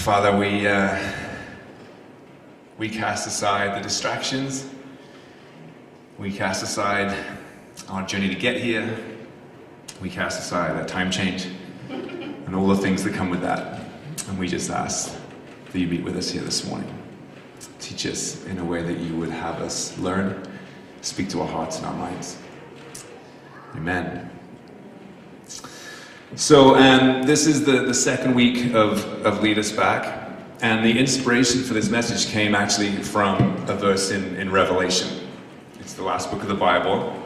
Father, 0.00 0.34
we, 0.34 0.66
uh, 0.66 0.98
we 2.78 2.88
cast 2.88 3.26
aside 3.26 3.78
the 3.78 3.82
distractions. 3.82 4.66
We 6.16 6.32
cast 6.32 6.62
aside 6.62 7.14
our 7.90 8.06
journey 8.06 8.30
to 8.30 8.34
get 8.34 8.56
here. 8.56 8.98
We 10.00 10.08
cast 10.08 10.40
aside 10.40 10.74
that 10.78 10.88
time 10.88 11.10
change 11.10 11.48
and 11.90 12.56
all 12.56 12.66
the 12.66 12.78
things 12.78 13.04
that 13.04 13.12
come 13.12 13.28
with 13.28 13.42
that. 13.42 13.78
And 14.26 14.38
we 14.38 14.48
just 14.48 14.70
ask 14.70 15.14
that 15.70 15.78
you 15.78 15.86
meet 15.86 16.02
with 16.02 16.16
us 16.16 16.30
here 16.30 16.42
this 16.42 16.66
morning. 16.66 16.90
Teach 17.78 18.06
us 18.06 18.42
in 18.46 18.56
a 18.56 18.64
way 18.64 18.82
that 18.82 18.96
you 19.00 19.14
would 19.16 19.28
have 19.28 19.60
us 19.60 19.98
learn, 19.98 20.42
speak 21.02 21.28
to 21.28 21.42
our 21.42 21.48
hearts 21.48 21.76
and 21.76 21.84
our 21.84 21.94
minds. 21.94 22.38
Amen. 23.76 24.29
So, 26.36 26.76
um, 26.76 27.24
this 27.24 27.48
is 27.48 27.64
the, 27.64 27.82
the 27.82 27.92
second 27.92 28.36
week 28.36 28.72
of, 28.72 29.04
of 29.26 29.42
Lead 29.42 29.58
Us 29.58 29.72
Back, 29.72 30.30
and 30.62 30.86
the 30.86 30.96
inspiration 30.96 31.64
for 31.64 31.74
this 31.74 31.88
message 31.88 32.30
came 32.30 32.54
actually 32.54 32.92
from 33.02 33.56
a 33.68 33.74
verse 33.74 34.12
in, 34.12 34.36
in 34.36 34.48
Revelation. 34.48 35.28
It's 35.80 35.94
the 35.94 36.04
last 36.04 36.30
book 36.30 36.40
of 36.42 36.46
the 36.46 36.54
Bible. 36.54 37.20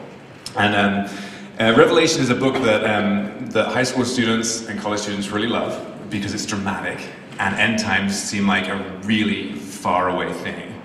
And 0.57 0.75
um, 0.75 1.17
uh, 1.59 1.77
Revelation 1.77 2.19
is 2.19 2.31
a 2.31 2.35
book 2.35 2.55
that, 2.63 2.83
um, 2.83 3.45
that 3.51 3.67
high 3.67 3.83
school 3.83 4.05
students 4.05 4.67
and 4.67 4.79
college 4.79 5.01
students 5.01 5.29
really 5.29 5.49
love 5.49 6.09
because 6.09 6.33
it's 6.33 6.47
dramatic, 6.47 7.07
and 7.37 7.53
end 7.59 7.77
times 7.77 8.19
seem 8.19 8.47
like 8.47 8.69
a 8.69 8.99
really 9.03 9.53
far 9.53 10.09
away 10.09 10.33
thing. 10.33 10.81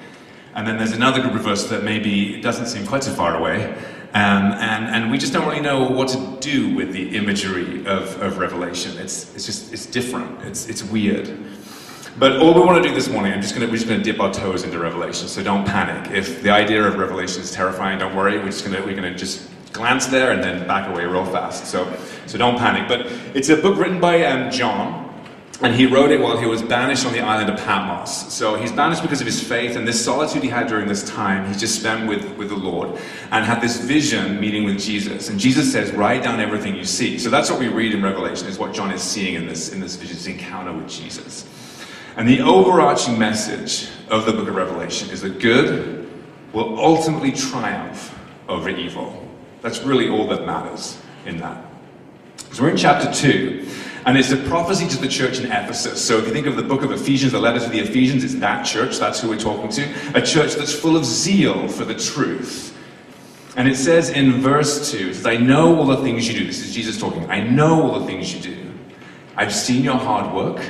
And 0.55 0.66
then 0.66 0.77
there's 0.77 0.92
another 0.92 1.23
group 1.23 1.37
of 1.37 1.42
verses 1.42 1.70
that 1.70 1.84
maybe 1.84 2.39
doesn't 2.42 2.66
seem 2.66 2.87
quite 2.87 3.02
so 3.02 3.14
far 3.14 3.37
away, 3.39 3.75
um, 4.14 4.52
and, 4.52 4.87
and 4.87 5.10
we 5.10 5.19
just 5.19 5.32
don't 5.32 5.46
really 5.46 5.60
know 5.60 5.84
what 5.84 6.09
to 6.09 6.37
do 6.41 6.74
with 6.74 6.92
the 6.92 7.16
imagery 7.16 7.87
of, 7.87 8.20
of 8.20 8.38
Revelation. 8.38 8.98
It's, 8.98 9.34
it's 9.34 9.46
just, 9.46 9.73
it's 9.73 9.86
different. 9.86 10.42
It's, 10.42 10.69
it's 10.69 10.83
weird. 10.83 11.36
But 12.19 12.41
all 12.41 12.52
we 12.52 12.60
want 12.60 12.83
to 12.83 12.88
do 12.88 12.95
this 12.95 13.09
morning, 13.09 13.33
I'm 13.33 13.41
just 13.41 13.55
gonna, 13.55 13.66
we're 13.66 13.77
just 13.77 13.86
going 13.86 14.02
to 14.02 14.05
dip 14.05 14.20
our 14.20 14.33
toes 14.33 14.64
into 14.64 14.78
Revelation, 14.78 15.28
so 15.28 15.42
don't 15.42 15.64
panic. 15.64 16.11
If 16.11 16.42
the 16.42 16.50
idea 16.50 16.84
of 16.84 16.97
Revelation 16.97 17.41
is 17.41 17.53
terrifying, 17.53 17.98
don't 17.98 18.14
worry. 18.16 18.36
We're 18.38 18.47
just 18.47 18.64
going 18.64 18.77
to, 18.77 18.83
we're 18.84 18.97
going 18.97 19.11
to 19.11 19.19
just 19.19 19.48
glance 19.72 20.06
there 20.06 20.33
and 20.33 20.42
then 20.42 20.66
back 20.66 20.88
away 20.88 21.05
real 21.05 21.25
fast. 21.25 21.66
So, 21.66 21.91
so 22.27 22.36
don't 22.36 22.58
panic. 22.58 22.88
But 22.88 23.06
it's 23.34 23.48
a 23.48 23.56
book 23.56 23.78
written 23.78 24.00
by 24.00 24.25
um, 24.25 24.50
John, 24.50 25.09
and 25.62 25.75
he 25.75 25.84
wrote 25.84 26.11
it 26.11 26.20
while 26.20 26.39
he 26.39 26.47
was 26.47 26.62
banished 26.62 27.05
on 27.05 27.12
the 27.12 27.20
island 27.20 27.50
of 27.50 27.58
Patmos. 27.58 28.33
So 28.33 28.55
he's 28.55 28.72
banished 28.72 29.03
because 29.03 29.20
of 29.20 29.27
his 29.27 29.42
faith 29.42 29.77
and 29.77 29.86
this 29.86 30.03
solitude 30.03 30.42
he 30.42 30.48
had 30.48 30.69
during 30.69 30.89
this 30.89 31.06
time, 31.08 31.53
he 31.53 31.58
just 31.58 31.78
spent 31.78 32.08
with, 32.08 32.36
with 32.39 32.48
the 32.48 32.56
Lord 32.56 32.98
and 33.30 33.44
had 33.44 33.61
this 33.61 33.78
vision 33.78 34.41
meeting 34.41 34.64
with 34.64 34.81
Jesus. 34.81 35.28
And 35.28 35.38
Jesus 35.38 35.70
says, 35.70 35.92
write 35.92 36.22
down 36.22 36.41
everything 36.41 36.77
you 36.77 36.84
see. 36.84 37.19
So 37.19 37.28
that's 37.28 37.50
what 37.50 37.61
we 37.61 37.69
read 37.69 37.94
in 37.94 38.03
Revelation, 38.03 38.48
is 38.48 38.58
what 38.58 38.72
John 38.72 38.91
is 38.91 39.03
seeing 39.03 39.34
in 39.34 39.47
this, 39.47 39.70
in 39.70 39.81
this 39.81 39.97
vision, 39.97 40.16
this 40.16 40.27
encounter 40.27 40.72
with 40.72 40.88
Jesus. 40.88 41.47
And 42.16 42.27
the 42.27 42.41
overarching 42.41 43.19
message 43.19 43.91
of 44.08 44.25
the 44.25 44.33
book 44.33 44.48
of 44.48 44.55
Revelation 44.55 45.11
is 45.11 45.20
that 45.20 45.41
good 45.41 46.11
will 46.55 46.81
ultimately 46.81 47.33
triumph 47.33 48.19
over 48.48 48.70
evil. 48.70 49.28
That's 49.61 49.83
really 49.83 50.08
all 50.08 50.27
that 50.28 50.47
matters 50.47 50.98
in 51.27 51.36
that. 51.38 51.64
So 52.53 52.62
we're 52.62 52.70
in 52.70 52.77
chapter 52.78 53.12
2. 53.12 53.69
And 54.06 54.17
it's 54.17 54.31
a 54.31 54.37
prophecy 54.37 54.89
to 54.89 54.97
the 54.97 55.09
church 55.09 55.39
in 55.41 55.47
Ephesus. 55.47 56.03
So 56.03 56.19
if 56.19 56.27
you 56.27 56.33
think 56.33 56.47
of 56.47 56.56
the 56.56 56.62
book 56.62 56.83
of 56.83 56.91
Ephesians, 56.91 57.33
the 57.33 57.41
letter 57.41 57.61
to 57.61 57.69
the 57.69 57.81
Ephesians, 57.81 58.25
it's 58.25 58.34
that 58.37 58.65
church, 58.65 58.98
that's 58.98 59.20
who 59.20 59.29
we're 59.29 59.39
talking 59.39 59.70
to. 59.70 60.17
A 60.17 60.23
church 60.23 60.55
that's 60.55 60.73
full 60.73 60.97
of 60.97 61.05
zeal 61.05 61.69
for 61.69 61.84
the 61.84 61.95
truth. 61.95 62.77
And 63.56 63.69
it 63.69 63.77
says 63.77 64.11
in 64.11 64.41
verse 64.41 64.91
2, 64.91 65.11
it 65.11 65.15
says, 65.17 65.27
I 65.27 65.37
know 65.37 65.77
all 65.77 65.84
the 65.84 65.98
things 65.98 66.27
you 66.27 66.39
do. 66.39 66.47
This 66.47 66.65
is 66.65 66.75
Jesus 66.75 66.98
talking. 66.98 67.28
I 67.31 67.41
know 67.41 67.83
all 67.83 68.01
the 68.01 68.06
things 68.06 68.34
you 68.34 68.41
do. 68.41 68.71
I've 69.37 69.53
seen 69.53 69.84
your 69.84 69.97
hard 69.97 70.34
work, 70.34 70.65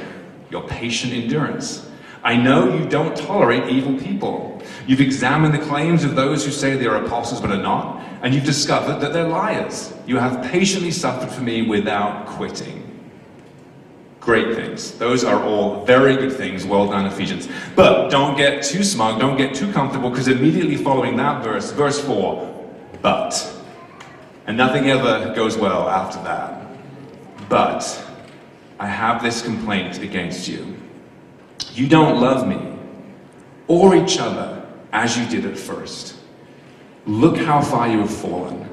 your 0.50 0.66
patient 0.66 1.12
endurance. 1.12 1.88
I 2.24 2.36
know 2.36 2.74
you 2.74 2.88
don't 2.88 3.16
tolerate 3.16 3.70
evil 3.70 3.96
people. 3.98 4.60
You've 4.86 5.00
examined 5.00 5.54
the 5.54 5.64
claims 5.66 6.02
of 6.04 6.16
those 6.16 6.44
who 6.44 6.50
say 6.50 6.76
they 6.76 6.86
are 6.86 7.04
apostles 7.04 7.40
but 7.40 7.50
are 7.50 7.62
not, 7.62 8.02
and 8.22 8.34
you've 8.34 8.44
discovered 8.44 9.00
that 9.00 9.12
they're 9.12 9.28
liars. 9.28 9.92
You 10.06 10.18
have 10.18 10.50
patiently 10.50 10.90
suffered 10.90 11.30
for 11.30 11.42
me 11.42 11.62
without 11.62 12.26
quitting 12.26 12.89
great 14.20 14.54
things. 14.54 14.92
Those 14.92 15.24
are 15.24 15.42
all 15.42 15.84
very 15.84 16.14
good 16.14 16.32
things. 16.32 16.64
Well 16.66 16.88
done, 16.88 17.06
Ephesians. 17.06 17.48
But 17.74 18.10
don't 18.10 18.36
get 18.36 18.62
too 18.62 18.84
smug, 18.84 19.18
don't 19.18 19.36
get 19.36 19.54
too 19.54 19.72
comfortable, 19.72 20.10
because 20.10 20.28
immediately 20.28 20.76
following 20.76 21.16
that 21.16 21.42
verse, 21.42 21.72
verse 21.72 22.00
4, 22.00 22.70
but. 23.02 23.56
And 24.46 24.56
nothing 24.56 24.90
ever 24.90 25.34
goes 25.34 25.56
well 25.56 25.88
after 25.88 26.22
that. 26.24 26.66
But 27.48 28.04
I 28.78 28.86
have 28.86 29.22
this 29.22 29.42
complaint 29.42 30.02
against 30.02 30.48
you. 30.48 30.76
You 31.72 31.88
don't 31.88 32.20
love 32.20 32.46
me 32.46 32.78
or 33.68 33.94
each 33.94 34.18
other 34.18 34.66
as 34.92 35.16
you 35.16 35.26
did 35.26 35.46
at 35.46 35.56
first. 35.56 36.16
Look 37.06 37.36
how 37.36 37.62
far 37.62 37.88
you 37.88 38.00
have 38.00 38.14
fallen. 38.14 38.68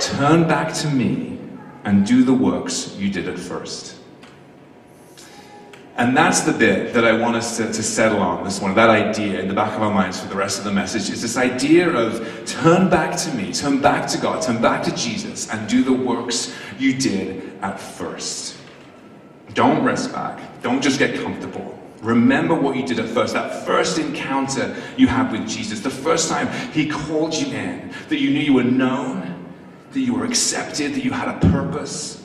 Turn 0.00 0.48
back 0.48 0.74
to 0.74 0.88
me 0.88 1.38
and 1.84 2.06
do 2.06 2.24
the 2.24 2.34
works 2.34 2.94
you 2.96 3.10
did 3.10 3.28
at 3.28 3.38
first. 3.38 3.96
And 5.96 6.16
that's 6.16 6.40
the 6.40 6.52
bit 6.52 6.92
that 6.94 7.04
I 7.04 7.12
want 7.12 7.36
us 7.36 7.56
to, 7.56 7.66
to 7.66 7.82
settle 7.82 8.18
on 8.18 8.42
this 8.42 8.60
one, 8.60 8.74
that 8.74 8.90
idea 8.90 9.40
in 9.40 9.46
the 9.46 9.54
back 9.54 9.76
of 9.76 9.82
our 9.82 9.94
minds 9.94 10.20
for 10.20 10.26
the 10.26 10.34
rest 10.34 10.58
of 10.58 10.64
the 10.64 10.72
message 10.72 11.08
is 11.08 11.22
this 11.22 11.36
idea 11.36 11.88
of 11.88 12.44
turn 12.46 12.90
back 12.90 13.16
to 13.18 13.34
me, 13.34 13.52
turn 13.52 13.80
back 13.80 14.08
to 14.08 14.18
God, 14.18 14.42
turn 14.42 14.60
back 14.60 14.82
to 14.84 14.94
Jesus, 14.96 15.48
and 15.50 15.68
do 15.68 15.84
the 15.84 15.92
works 15.92 16.52
you 16.80 16.94
did 16.94 17.52
at 17.62 17.78
first. 17.78 18.56
Don't 19.52 19.84
rest 19.84 20.12
back. 20.12 20.40
Don't 20.62 20.82
just 20.82 20.98
get 20.98 21.22
comfortable. 21.22 21.78
Remember 22.02 22.56
what 22.56 22.74
you 22.76 22.84
did 22.84 22.98
at 22.98 23.08
first, 23.08 23.32
that 23.34 23.64
first 23.64 23.98
encounter 23.98 24.74
you 24.96 25.06
had 25.06 25.30
with 25.30 25.48
Jesus, 25.48 25.78
the 25.78 25.90
first 25.90 26.28
time 26.28 26.48
He 26.72 26.88
called 26.88 27.34
you 27.34 27.46
in, 27.46 27.94
that 28.08 28.18
you 28.18 28.30
knew 28.30 28.40
you 28.40 28.54
were 28.54 28.64
known, 28.64 29.46
that 29.92 30.00
you 30.00 30.12
were 30.12 30.24
accepted, 30.24 30.94
that 30.94 31.04
you 31.04 31.12
had 31.12 31.28
a 31.28 31.38
purpose. 31.50 32.23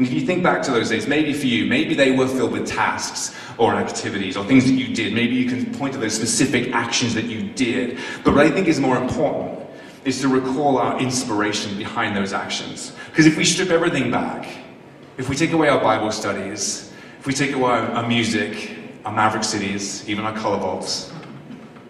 And 0.00 0.06
if 0.06 0.14
you 0.14 0.22
think 0.22 0.42
back 0.42 0.62
to 0.62 0.70
those 0.70 0.88
days, 0.88 1.06
maybe 1.06 1.34
for 1.34 1.44
you, 1.44 1.66
maybe 1.66 1.92
they 1.94 2.12
were 2.12 2.26
filled 2.26 2.52
with 2.52 2.66
tasks 2.66 3.36
or 3.58 3.74
activities 3.74 4.34
or 4.34 4.46
things 4.46 4.64
that 4.64 4.72
you 4.72 4.94
did. 4.94 5.12
Maybe 5.12 5.34
you 5.34 5.46
can 5.46 5.74
point 5.74 5.92
to 5.92 6.00
those 6.00 6.14
specific 6.14 6.72
actions 6.72 7.12
that 7.12 7.26
you 7.26 7.42
did. 7.50 7.98
But 8.24 8.34
what 8.34 8.46
I 8.46 8.50
think 8.50 8.66
is 8.66 8.80
more 8.80 8.96
important 8.96 9.60
is 10.06 10.18
to 10.22 10.28
recall 10.28 10.78
our 10.78 10.98
inspiration 10.98 11.76
behind 11.76 12.16
those 12.16 12.32
actions. 12.32 12.96
Because 13.10 13.26
if 13.26 13.36
we 13.36 13.44
strip 13.44 13.68
everything 13.68 14.10
back, 14.10 14.48
if 15.18 15.28
we 15.28 15.36
take 15.36 15.52
away 15.52 15.68
our 15.68 15.82
Bible 15.82 16.10
studies, 16.12 16.90
if 17.18 17.26
we 17.26 17.34
take 17.34 17.52
away 17.52 17.70
our 17.70 18.08
music, 18.08 18.78
our 19.04 19.12
Maverick 19.12 19.44
Cities, 19.44 20.08
even 20.08 20.24
our 20.24 20.34
color 20.34 20.56
bulbs, 20.56 21.12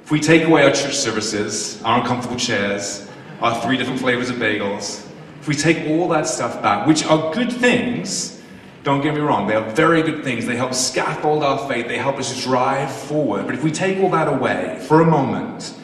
if 0.03 0.10
we 0.10 0.19
take 0.19 0.43
away 0.43 0.65
our 0.65 0.72
church 0.72 0.97
services, 0.97 1.81
our 1.84 2.00
uncomfortable 2.00 2.38
chairs, 2.38 3.09
our 3.41 3.62
three 3.62 3.76
different 3.76 4.00
flavors 4.00 4.31
of 4.31 4.37
bagels, 4.38 5.06
if 5.40 5.48
we 5.48 5.54
take 5.54 5.88
all 5.88 6.08
that 6.08 6.26
stuff 6.26 6.60
back, 6.62 6.86
which 6.86 7.04
are 7.04 7.32
good 7.32 7.52
things, 7.52 8.40
don't 8.82 9.02
get 9.02 9.14
me 9.14 9.20
wrong, 9.20 9.46
they 9.46 9.54
are 9.54 9.70
very 9.70 10.02
good 10.02 10.22
things. 10.22 10.46
They 10.46 10.56
help 10.56 10.74
scaffold 10.74 11.42
our 11.42 11.66
faith, 11.68 11.88
they 11.88 11.98
help 11.98 12.16
us 12.16 12.42
drive 12.44 12.90
forward. 12.92 13.46
But 13.46 13.54
if 13.54 13.62
we 13.62 13.70
take 13.70 13.98
all 13.98 14.10
that 14.10 14.28
away 14.28 14.84
for 14.86 15.00
a 15.00 15.04
moment, 15.04 15.74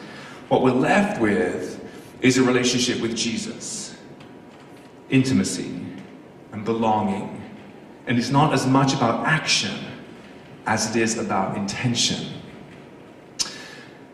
what 0.47 0.61
we're 0.61 0.71
left 0.71 1.19
with 1.19 1.83
is 2.21 2.37
a 2.37 2.43
relationship 2.43 3.01
with 3.01 3.15
Jesus 3.15 3.95
intimacy 5.09 5.79
and 6.51 6.65
belonging. 6.65 7.41
And 8.07 8.17
it's 8.17 8.29
not 8.29 8.53
as 8.53 8.67
much 8.67 8.93
about 8.93 9.25
action 9.25 9.73
as 10.65 10.95
it 10.95 11.01
is 11.01 11.17
about 11.17 11.57
intention. 11.57 12.33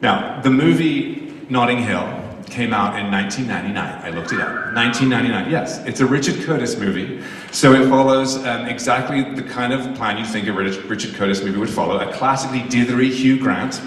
Now, 0.01 0.41
the 0.41 0.49
movie 0.49 1.33
Notting 1.49 1.79
Hill 1.79 2.22
came 2.53 2.71
out 2.71 2.99
in 2.99 3.09
1999. 3.11 3.75
I 3.77 4.09
looked 4.15 4.31
it 4.31 4.39
up. 4.39 4.73
1999, 4.75 5.49
yes. 5.49 5.83
It's 5.85 5.99
a 6.01 6.05
Richard 6.05 6.43
Curtis 6.45 6.77
movie. 6.77 7.21
So 7.51 7.73
it 7.73 7.89
follows 7.89 8.37
um, 8.45 8.67
exactly 8.67 9.23
the 9.23 9.41
kind 9.41 9.73
of 9.73 9.95
plan 9.95 10.19
you 10.19 10.25
think 10.25 10.47
a 10.47 10.53
Richard 10.53 11.15
Curtis 11.15 11.43
movie 11.43 11.57
would 11.57 11.69
follow. 11.69 11.99
A 11.99 12.13
classically 12.13 12.61
dithery 12.61 13.11
Hugh 13.11 13.39
Grant. 13.39 13.81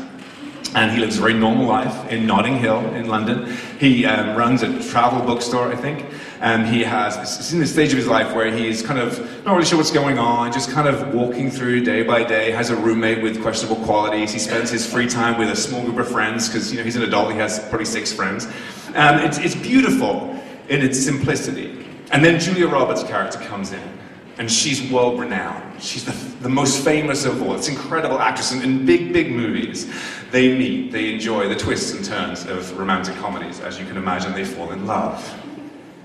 And 0.77 0.91
he 0.91 0.99
lives 0.99 1.17
a 1.17 1.21
very 1.21 1.33
normal 1.33 1.67
life 1.67 2.13
in 2.13 2.27
Notting 2.27 2.59
Hill 2.59 2.81
in 2.95 3.09
London. 3.09 3.51
He 3.81 4.05
um, 4.05 4.37
runs 4.37 4.63
a 4.63 4.79
travel 4.91 5.23
bookstore, 5.23 5.73
I 5.73 5.75
think. 5.75 6.05
And 6.41 6.67
he 6.67 6.85
has, 6.85 7.17
it's 7.17 7.51
in 7.51 7.61
the 7.61 7.67
stage 7.67 7.93
of 7.93 7.97
his 7.97 8.07
life 8.07 8.37
where 8.37 8.55
he's 8.55 8.83
kind 8.83 9.01
of 9.01 9.19
not 9.47 9.55
really 9.55 9.65
sure 9.65 9.79
what's 9.79 9.91
going 9.91 10.19
on, 10.19 10.53
just 10.53 10.71
kind 10.71 10.87
of 10.87 11.15
walking 11.15 11.51
through 11.51 11.83
day 11.83 12.03
by 12.03 12.25
day, 12.25 12.51
has 12.51 12.69
a 12.69 12.77
roommate 12.77 13.23
with 13.23 13.41
questionable 13.41 13.83
qualities. 13.87 14.35
He 14.35 14.39
spends 14.39 14.71
his 14.71 14.87
free 14.87 15.09
time 15.09 15.39
with 15.39 15.49
a 15.49 15.57
small 15.57 15.83
group 15.83 15.97
of 15.97 16.09
friends 16.09 16.47
because, 16.47 16.71
you 16.71 16.77
know, 16.77 16.85
he's 16.85 16.97
an 16.97 17.05
adult, 17.05 17.33
he 17.33 17.39
has 17.39 17.59
probably 17.71 17.87
six 17.87 18.13
friends. 18.13 18.47
And 18.95 19.25
it's, 19.25 19.39
it's 19.39 19.55
beautiful 19.55 20.39
in 20.69 20.83
its 20.83 21.03
simplicity. 21.03 21.87
And 22.13 22.23
then 22.23 22.39
Julia 22.39 22.69
Roberts' 22.69 23.03
character 23.03 23.39
comes 23.39 23.73
in, 23.73 23.99
and 24.39 24.51
she's 24.51 24.91
world 24.91 25.19
renowned. 25.19 25.83
She's 25.83 26.05
the, 26.05 26.13
the 26.43 26.49
most 26.49 26.85
famous 26.85 27.25
of 27.25 27.43
all. 27.43 27.55
It's 27.55 27.69
incredible 27.69 28.19
actress. 28.19 28.53
And 28.53 28.63
in 28.63 28.85
big, 28.85 29.13
big 29.13 29.31
movies, 29.31 29.91
they 30.31 30.57
meet, 30.57 30.93
they 30.93 31.15
enjoy 31.15 31.49
the 31.49 31.57
twists 31.57 31.93
and 31.93 32.05
turns 32.05 32.45
of 32.45 32.77
romantic 32.79 33.17
comedies. 33.17 33.61
As 33.61 33.79
you 33.79 33.87
can 33.87 33.97
imagine, 33.97 34.33
they 34.33 34.45
fall 34.45 34.73
in 34.73 34.87
love. 34.87 35.43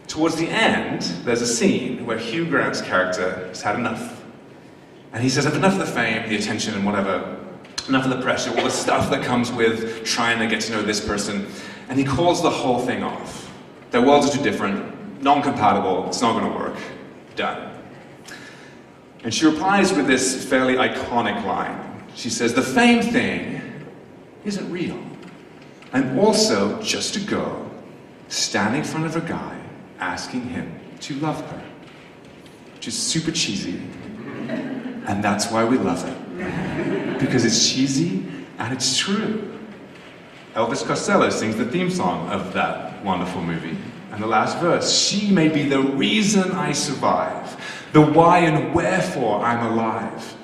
Towards 0.07 0.35
the 0.35 0.47
end, 0.47 1.01
there's 1.25 1.41
a 1.41 1.47
scene 1.47 2.05
where 2.05 2.17
Hugh 2.17 2.45
Grant's 2.45 2.81
character 2.81 3.47
has 3.47 3.61
had 3.61 3.75
enough. 3.75 4.23
And 5.13 5.21
he 5.21 5.29
says, 5.29 5.45
I've 5.45 5.55
enough 5.55 5.73
of 5.73 5.79
the 5.79 5.85
fame, 5.85 6.27
the 6.29 6.37
attention, 6.37 6.73
and 6.73 6.85
whatever, 6.85 7.37
enough 7.87 8.05
of 8.05 8.11
the 8.11 8.21
pressure, 8.21 8.51
all 8.51 8.63
the 8.63 8.69
stuff 8.69 9.09
that 9.09 9.23
comes 9.25 9.51
with 9.51 10.05
trying 10.05 10.39
to 10.39 10.47
get 10.47 10.61
to 10.61 10.71
know 10.71 10.81
this 10.81 11.05
person. 11.05 11.47
And 11.89 11.99
he 11.99 12.05
calls 12.05 12.41
the 12.41 12.49
whole 12.49 12.79
thing 12.79 13.03
off. 13.03 13.51
Their 13.91 14.01
worlds 14.01 14.29
are 14.29 14.37
too 14.37 14.43
different, 14.43 15.21
non 15.21 15.41
compatible, 15.41 16.07
it's 16.07 16.21
not 16.21 16.39
going 16.39 16.51
to 16.51 16.57
work. 16.57 16.77
Done. 17.35 17.70
And 19.23 19.33
she 19.33 19.45
replies 19.45 19.93
with 19.93 20.07
this 20.07 20.43
fairly 20.47 20.75
iconic 20.75 21.45
line. 21.45 22.03
She 22.15 22.29
says, 22.29 22.53
The 22.53 22.61
fame 22.61 23.01
thing 23.01 23.61
isn't 24.43 24.71
real. 24.71 25.01
I'm 25.93 26.17
also 26.17 26.81
just 26.81 27.15
a 27.17 27.19
girl 27.19 27.69
standing 28.29 28.81
in 28.81 28.87
front 28.87 29.05
of 29.05 29.15
a 29.15 29.21
guy 29.21 29.61
asking 29.99 30.41
him 30.41 30.79
to 31.01 31.15
love 31.15 31.39
her. 31.51 31.61
Which 32.73 32.87
is 32.87 32.97
super 32.97 33.31
cheesy. 33.31 33.79
And 35.07 35.23
that's 35.23 35.51
why 35.51 35.65
we 35.65 35.77
love 35.77 36.07
it. 36.07 37.19
Because 37.19 37.45
it's 37.45 37.71
cheesy 37.71 38.25
and 38.57 38.73
it's 38.73 38.97
true. 38.97 39.59
Elvis 40.55 40.85
Costello 40.85 41.29
sings 41.29 41.55
the 41.55 41.65
theme 41.65 41.89
song 41.89 42.29
of 42.29 42.53
that 42.53 43.03
wonderful 43.03 43.41
movie. 43.41 43.77
And 44.11 44.21
the 44.21 44.27
last 44.27 44.59
verse, 44.59 44.91
she 44.91 45.31
may 45.31 45.47
be 45.47 45.63
the 45.63 45.79
reason 45.79 46.51
I 46.51 46.73
survive, 46.73 47.40
the 47.93 48.01
why 48.01 48.39
and 48.39 48.73
wherefore 48.73 49.43
I'm 49.43 49.73
alive, 49.73 50.35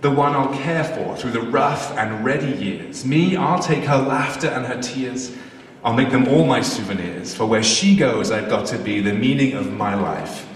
the 0.00 0.10
one 0.10 0.34
I'll 0.34 0.54
care 0.54 0.84
for 0.84 1.16
through 1.16 1.32
the 1.32 1.42
rough 1.42 1.96
and 1.96 2.24
ready 2.24 2.52
years. 2.52 3.04
Me, 3.04 3.36
I'll 3.36 3.62
take 3.62 3.84
her 3.84 3.98
laughter 3.98 4.48
and 4.48 4.66
her 4.66 4.80
tears. 4.80 5.36
I'll 5.84 5.94
make 5.94 6.10
them 6.10 6.28
all 6.28 6.44
my 6.44 6.60
souvenirs. 6.60 7.34
For 7.34 7.46
where 7.46 7.62
she 7.62 7.96
goes, 7.96 8.30
I've 8.30 8.48
got 8.48 8.66
to 8.66 8.78
be. 8.78 9.00
The 9.00 9.12
meaning 9.12 9.54
of 9.54 9.72
my 9.72 9.94
life 9.94 10.48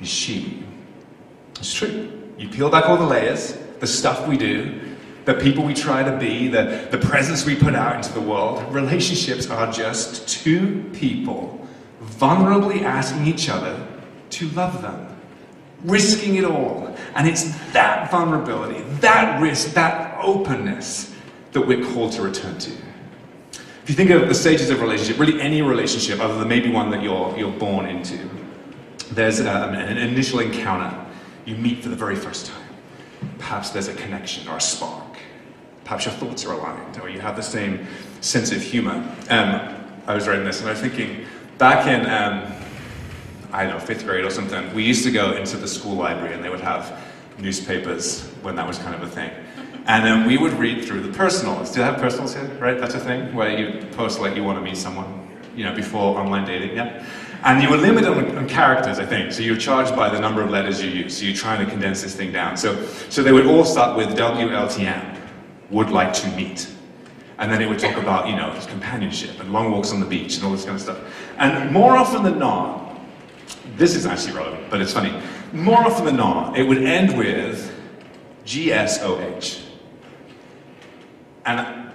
is 0.00 0.08
she. 0.08 0.64
It's 1.58 1.72
true. 1.72 2.10
You 2.38 2.48
peel 2.48 2.70
back 2.70 2.88
all 2.88 2.96
the 2.96 3.06
layers, 3.06 3.56
the 3.80 3.86
stuff 3.86 4.26
we 4.26 4.36
do, 4.36 4.80
the 5.24 5.34
people 5.34 5.64
we 5.64 5.74
try 5.74 6.02
to 6.02 6.16
be, 6.18 6.48
the, 6.48 6.88
the 6.90 6.98
presence 6.98 7.46
we 7.46 7.54
put 7.54 7.74
out 7.74 7.96
into 7.96 8.12
the 8.12 8.20
world. 8.20 8.72
Relationships 8.72 9.48
are 9.48 9.70
just 9.72 10.28
two 10.28 10.90
people 10.92 11.66
vulnerably 12.02 12.82
asking 12.82 13.26
each 13.26 13.48
other 13.48 13.86
to 14.30 14.48
love 14.50 14.82
them, 14.82 15.13
risking 15.84 16.36
it 16.36 16.44
all. 16.44 16.96
And 17.14 17.28
it's 17.28 17.44
that 17.72 18.10
vulnerability, 18.10 18.82
that 19.00 19.40
risk, 19.40 19.74
that 19.74 20.18
openness 20.22 21.14
that 21.52 21.60
we're 21.60 21.84
called 21.92 22.12
to 22.12 22.22
return 22.22 22.58
to. 22.58 22.72
If 23.82 23.90
you 23.90 23.94
think 23.94 24.10
of 24.10 24.28
the 24.28 24.34
stages 24.34 24.70
of 24.70 24.80
relationship, 24.80 25.18
really 25.18 25.40
any 25.40 25.60
relationship 25.62 26.18
other 26.18 26.38
than 26.38 26.48
maybe 26.48 26.70
one 26.70 26.90
that 26.90 27.02
you're, 27.02 27.36
you're 27.36 27.52
born 27.52 27.86
into, 27.86 28.28
there's 29.12 29.40
um, 29.40 29.74
an 29.74 29.98
initial 29.98 30.40
encounter. 30.40 30.98
You 31.44 31.56
meet 31.56 31.82
for 31.82 31.90
the 31.90 31.96
very 31.96 32.16
first 32.16 32.46
time. 32.46 32.62
Perhaps 33.38 33.70
there's 33.70 33.88
a 33.88 33.94
connection 33.94 34.48
or 34.48 34.56
a 34.56 34.60
spark. 34.60 35.18
Perhaps 35.84 36.06
your 36.06 36.14
thoughts 36.14 36.46
are 36.46 36.54
aligned 36.54 36.98
or 37.00 37.10
you 37.10 37.20
have 37.20 37.36
the 37.36 37.42
same 37.42 37.86
sense 38.22 38.52
of 38.52 38.62
humor. 38.62 38.94
Um, 39.28 39.76
I 40.06 40.14
was 40.14 40.26
writing 40.26 40.46
this 40.46 40.60
and 40.60 40.68
I 40.68 40.72
was 40.72 40.80
thinking, 40.80 41.26
back 41.58 41.86
in, 41.86 42.06
um, 42.06 42.53
I 43.54 43.62
don't 43.62 43.74
know, 43.74 43.78
fifth 43.78 44.04
grade 44.04 44.24
or 44.24 44.30
something, 44.30 44.74
we 44.74 44.82
used 44.82 45.04
to 45.04 45.12
go 45.12 45.36
into 45.36 45.56
the 45.56 45.68
school 45.68 45.94
library 45.94 46.34
and 46.34 46.42
they 46.42 46.50
would 46.50 46.60
have 46.60 47.00
newspapers 47.38 48.24
when 48.42 48.56
that 48.56 48.66
was 48.66 48.78
kind 48.78 48.96
of 48.96 49.02
a 49.02 49.08
thing. 49.08 49.30
And 49.86 50.04
then 50.04 50.26
we 50.26 50.38
would 50.38 50.54
read 50.54 50.84
through 50.84 51.02
the 51.02 51.12
personals. 51.12 51.70
Do 51.70 51.78
you 51.78 51.84
have 51.84 51.98
personals 51.98 52.34
here? 52.34 52.48
Right? 52.58 52.80
That's 52.80 52.94
a 52.94 52.98
thing 52.98 53.32
where 53.32 53.56
you 53.56 53.86
post 53.92 54.20
like 54.20 54.34
you 54.34 54.42
want 54.42 54.58
to 54.58 54.62
meet 54.62 54.76
someone, 54.76 55.28
you 55.54 55.62
know, 55.62 55.72
before 55.72 56.18
online 56.18 56.44
dating, 56.46 56.74
yeah? 56.74 57.06
And 57.44 57.62
you 57.62 57.70
were 57.70 57.76
limited 57.76 58.10
on, 58.10 58.36
on, 58.36 58.48
characters, 58.48 58.98
I 58.98 59.06
think. 59.06 59.30
So 59.30 59.42
you're 59.42 59.56
charged 59.56 59.94
by 59.94 60.08
the 60.08 60.18
number 60.18 60.42
of 60.42 60.50
letters 60.50 60.82
you 60.82 60.90
use. 60.90 61.18
So 61.18 61.24
you're 61.24 61.36
trying 61.36 61.64
to 61.64 61.70
condense 61.70 62.02
this 62.02 62.16
thing 62.16 62.32
down. 62.32 62.56
So, 62.56 62.84
so 63.08 63.22
they 63.22 63.32
would 63.32 63.46
all 63.46 63.64
start 63.64 63.96
with 63.96 64.18
WLTM, 64.18 65.20
would 65.70 65.90
like 65.90 66.12
to 66.14 66.28
meet. 66.30 66.68
And 67.38 67.52
then 67.52 67.62
it 67.62 67.68
would 67.68 67.78
talk 67.78 67.98
about, 67.98 68.26
you 68.26 68.34
know, 68.34 68.58
companionship 68.66 69.38
and 69.38 69.52
long 69.52 69.70
walks 69.70 69.92
on 69.92 70.00
the 70.00 70.06
beach 70.06 70.36
and 70.36 70.44
all 70.44 70.52
this 70.52 70.64
kind 70.64 70.74
of 70.74 70.80
stuff. 70.80 70.98
And 71.36 71.70
more 71.70 71.96
often 71.96 72.24
than 72.24 72.38
not, 72.38 72.83
this 73.76 73.94
is 73.94 74.06
actually 74.06 74.34
relevant, 74.34 74.70
but 74.70 74.80
it's 74.80 74.92
funny. 74.92 75.20
More 75.52 75.78
often 75.78 76.04
than 76.04 76.16
not, 76.16 76.56
it 76.56 76.64
would 76.64 76.82
end 76.82 77.16
with 77.16 77.72
GSOH. 78.44 79.62
And 81.46 81.92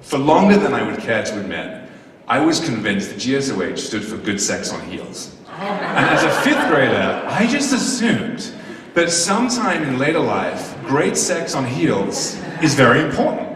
for 0.00 0.18
longer 0.18 0.56
than 0.56 0.74
I 0.74 0.82
would 0.82 1.00
care 1.00 1.22
to 1.24 1.40
admit, 1.40 1.88
I 2.26 2.44
was 2.44 2.60
convinced 2.60 3.10
that 3.10 3.18
GSOH 3.18 3.78
stood 3.78 4.04
for 4.04 4.16
good 4.16 4.40
sex 4.40 4.72
on 4.72 4.80
heels. 4.88 5.36
And 5.48 6.06
as 6.06 6.22
a 6.24 6.30
fifth 6.42 6.68
grader, 6.68 7.22
I 7.26 7.46
just 7.46 7.72
assumed 7.72 8.52
that 8.94 9.10
sometime 9.10 9.82
in 9.82 9.98
later 9.98 10.20
life, 10.20 10.76
great 10.84 11.16
sex 11.16 11.54
on 11.54 11.66
heels 11.66 12.36
is 12.62 12.74
very 12.74 13.00
important. 13.00 13.48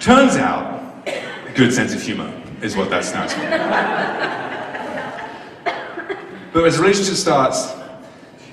Turns 0.00 0.36
out, 0.36 1.04
good 1.54 1.72
sense 1.72 1.94
of 1.94 2.02
humor 2.02 2.32
is 2.62 2.76
what 2.76 2.90
that 2.90 3.04
stands 3.04 3.34
for. 3.34 4.37
But 6.52 6.64
as 6.64 6.78
a 6.78 6.82
relationship 6.82 7.14
starts, 7.14 7.74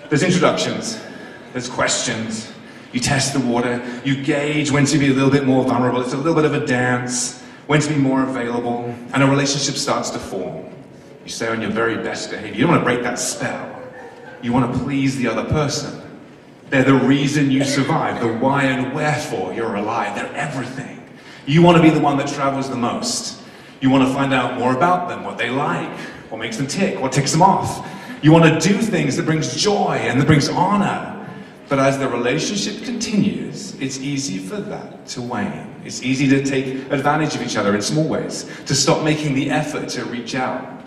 there's 0.10 0.24
introductions, 0.24 1.02
there's 1.54 1.70
questions, 1.70 2.52
you 2.92 3.00
test 3.00 3.34
the 3.34 3.40
water, 3.40 3.84
you 4.04 4.22
gauge 4.22 4.72
when 4.72 4.86
to 4.86 4.98
be 4.98 5.08
a 5.08 5.14
little 5.14 5.32
bit 5.32 5.46
more 5.46 5.64
vulnerable, 5.64 6.02
it's 6.02 6.14
a 6.14 6.18
little 6.18 6.36
bit 6.36 6.46
of 6.46 6.54
a 6.54 6.66
dance 6.66 7.42
when 7.68 7.82
to 7.82 7.90
be 7.90 7.96
more 7.96 8.24
available, 8.24 8.94
and 9.14 9.24
a 9.24 9.26
relationship 9.26 9.76
starts 9.76 10.10
to 10.12 10.20
form. 10.20 10.66
You 11.24 11.32
stay 11.32 11.48
on 11.48 11.62
your 11.62 11.72
very 11.72 11.96
best 11.96 12.30
behavior. 12.30 12.54
You 12.54 12.62
don't 12.62 12.72
want 12.72 12.82
to 12.82 12.86
break 12.86 13.02
that 13.04 13.18
spell. 13.18 13.82
You 14.44 14.54
want 14.54 14.72
to 14.72 14.80
please 14.80 15.18
the 15.18 15.28
other 15.28 15.44
person. 15.46 16.02
They're 16.70 16.84
the 16.84 16.94
reason 16.94 17.50
you 17.50 17.64
survive, 17.64 18.22
the 18.22 18.28
why 18.28 18.66
and 18.66 18.94
wherefore 18.94 19.54
you're 19.54 19.76
alive. 19.76 20.16
They're 20.16 20.34
everything. 20.36 21.04
You 21.48 21.64
want 21.64 21.78
to 21.78 21.84
be 21.84 21.90
the 21.90 22.00
one 22.00 22.18
that 22.18 22.28
travels 22.28 22.70
the 22.70 22.76
most. 22.76 23.42
You 23.82 23.90
want 23.90 24.08
to 24.08 24.14
find 24.14 24.34
out 24.34 24.60
more 24.60 24.76
about 24.76 25.10
them, 25.10 25.24
what 25.24 25.38
they 25.38 25.50
like, 25.50 25.98
what 26.36 26.42
makes 26.42 26.58
them 26.58 26.68
tick, 26.68 27.00
what 27.00 27.14
ticks 27.14 27.32
them 27.32 27.42
off. 27.42 27.90
You 28.22 28.34
want 28.34 28.62
to 28.62 28.70
do 28.70 28.82
things 28.82 29.16
that 29.16 29.26
brings 29.26 29.56
joy 29.56 29.94
and 30.02 30.20
that 30.20 30.28
brings 30.28 30.50
honor. 30.50 31.14
But 31.70 31.80
as 31.80 31.98
the 31.98 32.10
relationship 32.10 32.84
continues, 32.84 33.74
it's 33.80 34.00
easy 34.00 34.38
for 34.38 34.58
that 34.58 35.08
to 35.08 35.22
wane. 35.22 35.74
It's 35.86 36.04
easy 36.04 36.28
to 36.28 36.44
take 36.44 36.92
advantage 36.92 37.36
of 37.36 37.42
each 37.42 37.56
other 37.56 37.74
in 37.74 37.82
small 37.82 38.06
ways, 38.06 38.52
to 38.66 38.76
stop 38.76 39.02
making 39.02 39.34
the 39.34 39.50
effort 39.50 39.88
to 39.90 40.04
reach 40.04 40.36
out. 40.36 40.84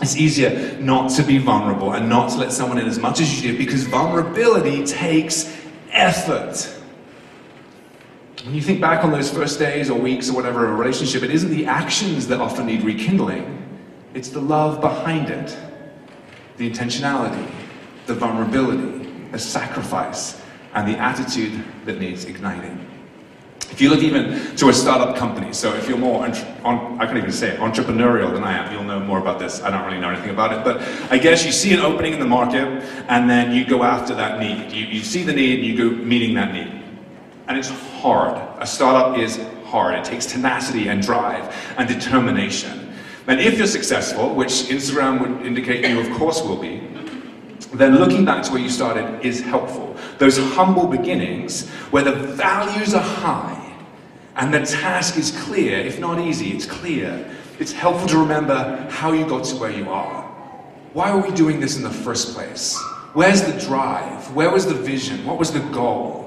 It's 0.00 0.16
easier 0.16 0.76
not 0.80 1.12
to 1.12 1.22
be 1.22 1.38
vulnerable 1.38 1.92
and 1.92 2.08
not 2.08 2.30
to 2.30 2.38
let 2.38 2.50
someone 2.50 2.78
in 2.78 2.86
as 2.88 2.98
much 2.98 3.20
as 3.20 3.40
you 3.40 3.52
do 3.52 3.56
because 3.56 3.84
vulnerability 3.84 4.84
takes 4.84 5.56
effort. 5.92 6.74
When 8.44 8.52
you 8.52 8.62
think 8.62 8.80
back 8.80 9.04
on 9.04 9.12
those 9.12 9.30
first 9.30 9.60
days 9.60 9.90
or 9.90 9.98
weeks 9.98 10.28
or 10.28 10.34
whatever 10.34 10.64
of 10.64 10.72
a 10.72 10.74
relationship, 10.74 11.22
it 11.22 11.30
isn't 11.30 11.50
the 11.50 11.66
actions 11.66 12.26
that 12.26 12.40
often 12.40 12.66
need 12.66 12.82
rekindling, 12.82 13.58
it's 14.14 14.28
the 14.30 14.40
love 14.40 14.80
behind 14.80 15.30
it, 15.30 15.56
the 16.56 16.70
intentionality, 16.70 17.50
the 18.06 18.14
vulnerability 18.14 18.98
the 19.30 19.38
sacrifice 19.38 20.40
and 20.74 20.88
the 20.88 20.98
attitude 20.98 21.64
that 21.84 21.98
needs 21.98 22.24
igniting. 22.24 22.84
If 23.70 23.82
you 23.82 23.90
look 23.90 24.00
even 24.00 24.56
to 24.56 24.70
a 24.70 24.72
startup 24.72 25.16
company, 25.16 25.52
so 25.52 25.74
if 25.74 25.88
you're 25.88 25.98
more, 25.98 26.24
on, 26.24 27.00
I 27.00 27.04
can't 27.04 27.18
even 27.18 27.30
say 27.30 27.50
it, 27.50 27.60
entrepreneurial 27.60 28.32
than 28.32 28.42
I 28.42 28.52
am, 28.56 28.72
you'll 28.72 28.84
know 28.84 28.98
more 28.98 29.18
about 29.18 29.38
this. 29.38 29.62
I 29.62 29.70
don't 29.70 29.84
really 29.84 30.00
know 30.00 30.08
anything 30.08 30.30
about 30.30 30.52
it, 30.52 30.64
but 30.64 30.80
I 31.12 31.18
guess 31.18 31.44
you 31.44 31.52
see 31.52 31.74
an 31.74 31.80
opening 31.80 32.14
in 32.14 32.18
the 32.18 32.26
market 32.26 32.66
and 33.08 33.28
then 33.28 33.54
you 33.54 33.66
go 33.66 33.82
after 33.82 34.14
that 34.14 34.40
need. 34.40 34.72
You, 34.72 34.86
you 34.86 35.02
see 35.02 35.22
the 35.22 35.34
need 35.34 35.58
and 35.58 35.68
you 35.68 35.76
go 35.76 35.90
meeting 36.02 36.34
that 36.34 36.54
need. 36.54 36.82
And 37.46 37.58
it's 37.58 37.68
hard. 38.00 38.42
A 38.60 38.66
startup 38.66 39.18
is 39.18 39.38
hard. 39.66 39.94
It 39.94 40.04
takes 40.04 40.24
tenacity 40.24 40.88
and 40.88 41.02
drive 41.02 41.54
and 41.76 41.86
determination. 41.86 42.77
And 43.28 43.40
if 43.40 43.58
you're 43.58 43.66
successful, 43.66 44.34
which 44.34 44.52
Instagram 44.70 45.20
would 45.20 45.46
indicate 45.46 45.86
you 45.86 46.00
of 46.00 46.10
course 46.16 46.42
will 46.42 46.56
be, 46.56 46.82
then 47.74 47.98
looking 47.98 48.24
back 48.24 48.42
to 48.44 48.52
where 48.52 48.60
you 48.60 48.70
started 48.70 49.24
is 49.24 49.42
helpful. 49.42 49.94
Those 50.16 50.38
humble 50.38 50.86
beginnings 50.86 51.68
where 51.90 52.02
the 52.02 52.12
values 52.12 52.94
are 52.94 53.02
high 53.02 53.76
and 54.36 54.52
the 54.52 54.64
task 54.64 55.18
is 55.18 55.38
clear, 55.42 55.78
if 55.78 56.00
not 56.00 56.18
easy, 56.18 56.52
it's 56.52 56.64
clear. 56.64 57.30
It's 57.58 57.72
helpful 57.72 58.08
to 58.08 58.18
remember 58.18 58.88
how 58.88 59.12
you 59.12 59.26
got 59.26 59.44
to 59.44 59.56
where 59.56 59.72
you 59.72 59.90
are. 59.90 60.22
Why 60.94 61.10
are 61.10 61.20
we 61.20 61.30
doing 61.32 61.60
this 61.60 61.76
in 61.76 61.82
the 61.82 61.90
first 61.90 62.34
place? 62.34 62.80
Where's 63.12 63.42
the 63.42 63.60
drive? 63.60 64.34
Where 64.34 64.50
was 64.50 64.64
the 64.64 64.74
vision? 64.74 65.26
What 65.26 65.38
was 65.38 65.52
the 65.52 65.60
goal? 65.60 66.17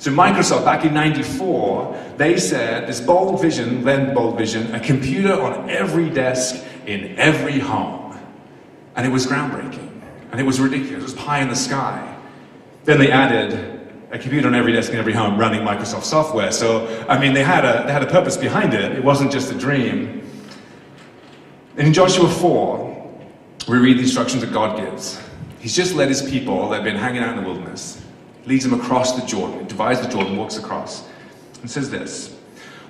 So 0.00 0.10
Microsoft, 0.10 0.64
back 0.64 0.86
in 0.86 0.94
94, 0.94 2.14
they 2.16 2.38
said 2.38 2.86
this 2.86 3.02
bold 3.02 3.42
vision, 3.42 3.84
then 3.84 4.14
bold 4.14 4.38
vision, 4.38 4.74
a 4.74 4.80
computer 4.80 5.38
on 5.38 5.68
every 5.68 6.08
desk 6.08 6.64
in 6.86 7.18
every 7.18 7.58
home. 7.58 8.18
And 8.96 9.06
it 9.06 9.10
was 9.10 9.26
groundbreaking. 9.26 10.00
And 10.32 10.40
it 10.40 10.44
was 10.44 10.58
ridiculous. 10.58 11.00
It 11.00 11.02
was 11.02 11.12
pie 11.12 11.42
in 11.42 11.50
the 11.50 11.54
sky. 11.54 12.16
Then 12.84 12.98
they 12.98 13.10
added 13.10 13.78
a 14.10 14.18
computer 14.18 14.48
on 14.48 14.54
every 14.54 14.72
desk 14.72 14.90
in 14.90 14.98
every 14.98 15.12
home 15.12 15.38
running 15.38 15.60
Microsoft 15.60 16.04
software. 16.04 16.50
So, 16.50 16.86
I 17.06 17.20
mean, 17.20 17.34
they 17.34 17.44
had 17.44 17.66
a, 17.66 17.84
they 17.86 17.92
had 17.92 18.02
a 18.02 18.10
purpose 18.10 18.38
behind 18.38 18.72
it. 18.72 18.92
It 18.92 19.04
wasn't 19.04 19.30
just 19.30 19.52
a 19.52 19.54
dream. 19.54 20.26
And 21.76 21.86
in 21.86 21.92
Joshua 21.92 22.26
4, 22.26 23.20
we 23.68 23.76
read 23.76 23.98
the 23.98 24.02
instructions 24.04 24.40
that 24.40 24.52
God 24.54 24.78
gives. 24.78 25.20
He's 25.58 25.76
just 25.76 25.94
led 25.94 26.08
his 26.08 26.22
people, 26.22 26.70
they've 26.70 26.82
been 26.82 26.96
hanging 26.96 27.22
out 27.22 27.36
in 27.36 27.44
the 27.44 27.46
wilderness, 27.46 28.02
leads 28.46 28.64
them 28.64 28.78
across 28.78 29.20
the 29.20 29.26
Jordan, 29.26 29.66
divides 29.66 30.00
the 30.00 30.08
Jordan, 30.08 30.36
walks 30.36 30.56
across, 30.56 31.08
and 31.60 31.70
says 31.70 31.90
this. 31.90 32.36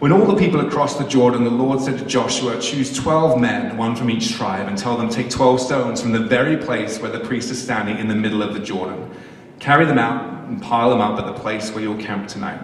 When 0.00 0.12
all 0.12 0.25
the 0.25 0.37
people 0.37 0.59
had 0.59 0.73
crossed 0.73 0.99
the 0.99 1.07
Jordan, 1.07 1.45
the 1.45 1.50
Lord 1.50 1.78
said 1.80 1.99
to 1.99 2.07
Joshua, 2.07 2.59
Choose 2.59 2.97
12 2.97 3.38
men, 3.38 3.76
one 3.76 3.95
from 3.95 4.09
each 4.09 4.35
tribe, 4.35 4.66
and 4.66 4.78
tell 4.78 4.97
them, 4.97 5.11
Take 5.11 5.28
12 5.28 5.61
stones 5.61 6.00
from 6.00 6.12
the 6.12 6.21
very 6.21 6.57
place 6.57 6.99
where 6.99 7.11
the 7.11 7.21
priest 7.21 7.50
is 7.50 7.62
standing 7.62 7.99
in 7.99 8.09
the 8.09 8.14
middle 8.14 8.42
of 8.42 8.54
the 8.54 8.61
Jordan. 8.61 9.11
Carry 9.59 9.85
them 9.85 9.99
out 9.99 10.49
and 10.49 10.62
pile 10.62 10.88
them 10.88 11.02
up 11.02 11.19
at 11.19 11.26
the 11.26 11.38
place 11.38 11.71
where 11.73 11.83
you'll 11.83 12.00
camp 12.00 12.28
tonight. 12.28 12.62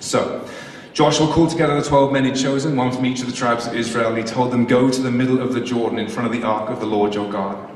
So, 0.00 0.48
Joshua 0.94 1.28
called 1.28 1.50
together 1.50 1.80
the 1.80 1.88
12 1.88 2.12
men 2.12 2.24
he'd 2.24 2.34
chosen, 2.34 2.74
one 2.74 2.90
from 2.90 3.06
each 3.06 3.20
of 3.20 3.26
the 3.26 3.32
tribes 3.32 3.68
of 3.68 3.76
Israel, 3.76 4.08
and 4.08 4.18
he 4.18 4.24
told 4.24 4.50
them, 4.50 4.66
Go 4.66 4.90
to 4.90 5.00
the 5.00 5.12
middle 5.12 5.40
of 5.40 5.52
the 5.52 5.60
Jordan 5.60 6.00
in 6.00 6.08
front 6.08 6.26
of 6.26 6.32
the 6.32 6.44
ark 6.44 6.70
of 6.70 6.80
the 6.80 6.86
Lord 6.86 7.14
your 7.14 7.30
God. 7.30 7.70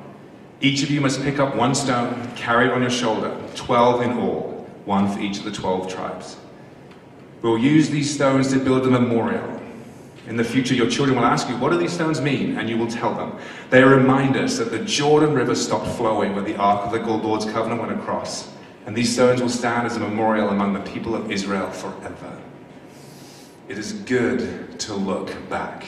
Each 0.62 0.85
of 0.85 0.92
you 0.92 1.00
must 1.00 1.21
pick 1.23 1.40
up 1.40 1.57
one 1.57 1.75
stone, 1.75 2.31
carry 2.37 2.66
it 2.66 2.73
on 2.73 2.83
your 2.83 2.90
shoulder, 2.90 3.37
12 3.57 4.02
in 4.02 4.12
all, 4.12 4.64
one 4.85 5.11
for 5.11 5.19
each 5.19 5.38
of 5.38 5.45
the 5.45 5.50
12 5.50 5.92
tribes. 5.92 6.37
We'll 7.42 7.59
use 7.59 7.90
these 7.90 8.14
stones 8.14 8.52
to 8.52 8.61
build 8.61 8.87
a 8.87 8.90
memorial. 8.90 9.61
In 10.28 10.37
the 10.37 10.45
future, 10.45 10.75
your 10.75 10.88
children 10.88 11.19
will 11.19 11.25
ask 11.25 11.49
you, 11.49 11.57
What 11.57 11.73
do 11.73 11.78
these 11.78 11.92
stones 11.92 12.21
mean? 12.21 12.57
And 12.57 12.71
you 12.71 12.78
will 12.78 12.87
tell 12.87 13.12
them. 13.12 13.37
They 13.71 13.83
remind 13.83 14.37
us 14.37 14.59
that 14.59 14.71
the 14.71 14.78
Jordan 14.78 15.35
River 15.35 15.57
stopped 15.57 15.88
flowing 15.97 16.37
when 16.37 16.45
the 16.45 16.54
Ark 16.54 16.87
of 16.87 16.92
the 16.92 17.00
Lord's 17.00 17.45
covenant 17.47 17.81
went 17.81 17.99
across. 17.99 18.52
And 18.87 18.97
these 18.97 19.12
stones 19.12 19.42
will 19.42 19.49
stand 19.49 19.87
as 19.87 19.97
a 19.97 20.00
memorial 20.00 20.50
among 20.50 20.75
the 20.75 20.81
people 20.92 21.16
of 21.16 21.33
Israel 21.33 21.73
forever. 21.73 22.40
It 23.69 23.78
is 23.78 23.92
good 23.92 24.78
to 24.78 24.95
look 24.95 25.35
back, 25.49 25.85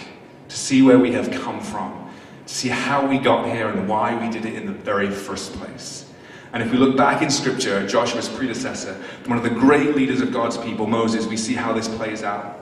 to 0.48 0.56
see 0.56 0.82
where 0.82 0.98
we 0.98 1.12
have 1.12 1.30
come 1.30 1.60
from, 1.60 2.03
to 2.46 2.54
see 2.54 2.68
how 2.68 3.06
we 3.06 3.18
got 3.18 3.46
here 3.46 3.68
and 3.68 3.88
why 3.88 4.14
we 4.14 4.30
did 4.32 4.44
it 4.44 4.54
in 4.54 4.66
the 4.66 4.72
very 4.72 5.10
first 5.10 5.52
place. 5.54 6.10
And 6.52 6.62
if 6.62 6.70
we 6.70 6.78
look 6.78 6.96
back 6.96 7.20
in 7.20 7.30
Scripture, 7.30 7.86
Joshua's 7.86 8.28
predecessor, 8.28 8.94
one 9.26 9.36
of 9.36 9.44
the 9.44 9.50
great 9.50 9.96
leaders 9.96 10.20
of 10.20 10.32
God's 10.32 10.56
people, 10.56 10.86
Moses, 10.86 11.26
we 11.26 11.36
see 11.36 11.54
how 11.54 11.72
this 11.72 11.88
plays 11.88 12.22
out. 12.22 12.60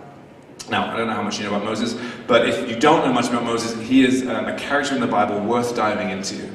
Now, 0.71 0.91
I 0.91 0.97
don't 0.97 1.09
know 1.09 1.15
how 1.15 1.23
much 1.23 1.39
you 1.39 1.45
know 1.45 1.55
about 1.55 1.65
Moses, 1.65 1.95
but 2.27 2.49
if 2.49 2.71
you 2.71 2.79
don't 2.79 3.05
know 3.05 3.13
much 3.13 3.29
about 3.29 3.45
Moses, 3.45 3.79
he 3.87 4.05
is 4.05 4.27
um, 4.27 4.47
a 4.47 4.57
character 4.57 4.95
in 4.95 5.01
the 5.01 5.07
Bible 5.07 5.41
worth 5.41 5.77
diving 5.77 6.11
into. 6.11 6.51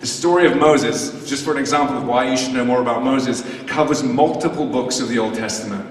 The 0.00 0.06
story 0.08 0.46
of 0.46 0.56
Moses, 0.56 1.28
just 1.28 1.44
for 1.44 1.52
an 1.52 1.58
example 1.58 1.96
of 1.96 2.04
why 2.04 2.28
you 2.28 2.36
should 2.36 2.54
know 2.54 2.64
more 2.64 2.80
about 2.80 3.04
Moses, 3.04 3.44
covers 3.68 4.02
multiple 4.02 4.66
books 4.66 4.98
of 4.98 5.08
the 5.08 5.20
Old 5.20 5.34
Testament. 5.34 5.88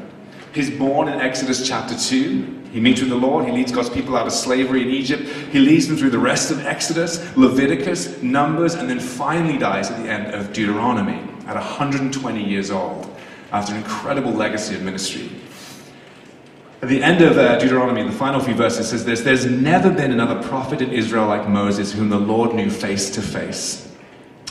He's 0.54 0.70
born 0.70 1.08
in 1.08 1.22
Exodus 1.22 1.66
chapter 1.66 1.98
2. 1.98 2.61
He 2.72 2.80
meets 2.80 3.02
with 3.02 3.10
the 3.10 3.16
Lord. 3.16 3.46
He 3.46 3.52
leads 3.52 3.72
God's 3.72 3.90
people 3.90 4.16
out 4.16 4.28
of 4.28 4.34
slavery 4.34 4.82
in 4.82 4.90
Egypt. 4.90 5.24
He 5.24 5.60
leads 5.60 5.88
them 5.88 5.98
through 5.98 6.12
the 6.12 6.20
rest 6.20 6.52
of 6.52 6.66
Exodus, 6.66 7.36
Leviticus, 7.36 8.22
Numbers, 8.22 8.76
and 8.76 8.90
then 8.90 9.00
finally 9.00 9.58
dies 9.58 9.92
at 9.92 10.02
the 10.02 10.10
end 10.10 10.34
of 10.34 10.54
Deuteronomy 10.54 11.20
at 11.48 11.56
120 11.56 12.44
years 12.44 12.72
old 12.72 13.14
after 13.52 13.74
an 13.74 13.80
incredible 13.80 14.32
legacy 14.32 14.76
of 14.76 14.84
ministry. 14.84 15.30
At 16.82 16.90
the 16.90 17.04
end 17.04 17.22
of 17.22 17.38
uh, 17.38 17.60
Deuteronomy, 17.60 18.04
the 18.04 18.12
final 18.12 18.40
few 18.40 18.56
verses 18.56 18.90
says 18.90 19.06
this 19.06 19.22
There's 19.22 19.46
never 19.46 19.92
been 19.92 20.12
another 20.12 20.42
prophet 20.42 20.82
in 20.82 20.92
Israel 20.92 21.28
like 21.28 21.48
Moses, 21.48 21.92
whom 21.92 22.10
the 22.10 22.20
Lord 22.20 22.56
knew 22.56 22.72
face 22.72 23.12
to 23.12 23.22
face. 23.22 23.88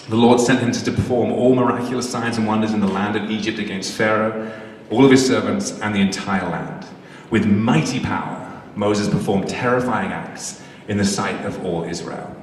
The 0.09 0.17
Lord 0.17 0.41
sent 0.41 0.61
him 0.61 0.73
to 0.73 0.93
perform 0.93 1.33
all 1.33 1.55
miraculous 1.55 2.11
signs 2.11 2.37
and 2.37 2.47
wonders 2.47 2.73
in 2.73 2.81
the 2.81 2.89
land 2.89 3.17
of 3.17 3.31
Egypt 3.31 3.59
against 3.59 3.95
Pharaoh, 3.95 4.53
all 4.91 5.05
of 5.05 5.11
his 5.11 5.27
servants, 5.27 5.81
and 5.81 5.95
the 5.95 6.01
entire 6.01 6.49
land. 6.49 6.87
With 7.31 7.47
mighty 7.47 8.01
power, 8.01 8.63
Moses 8.75 9.09
performed 9.09 9.49
terrifying 9.49 10.13
acts 10.13 10.63
in 10.89 10.97
the 10.97 11.05
sight 11.05 11.45
of 11.47 11.65
all 11.65 11.85
Israel. 11.85 12.35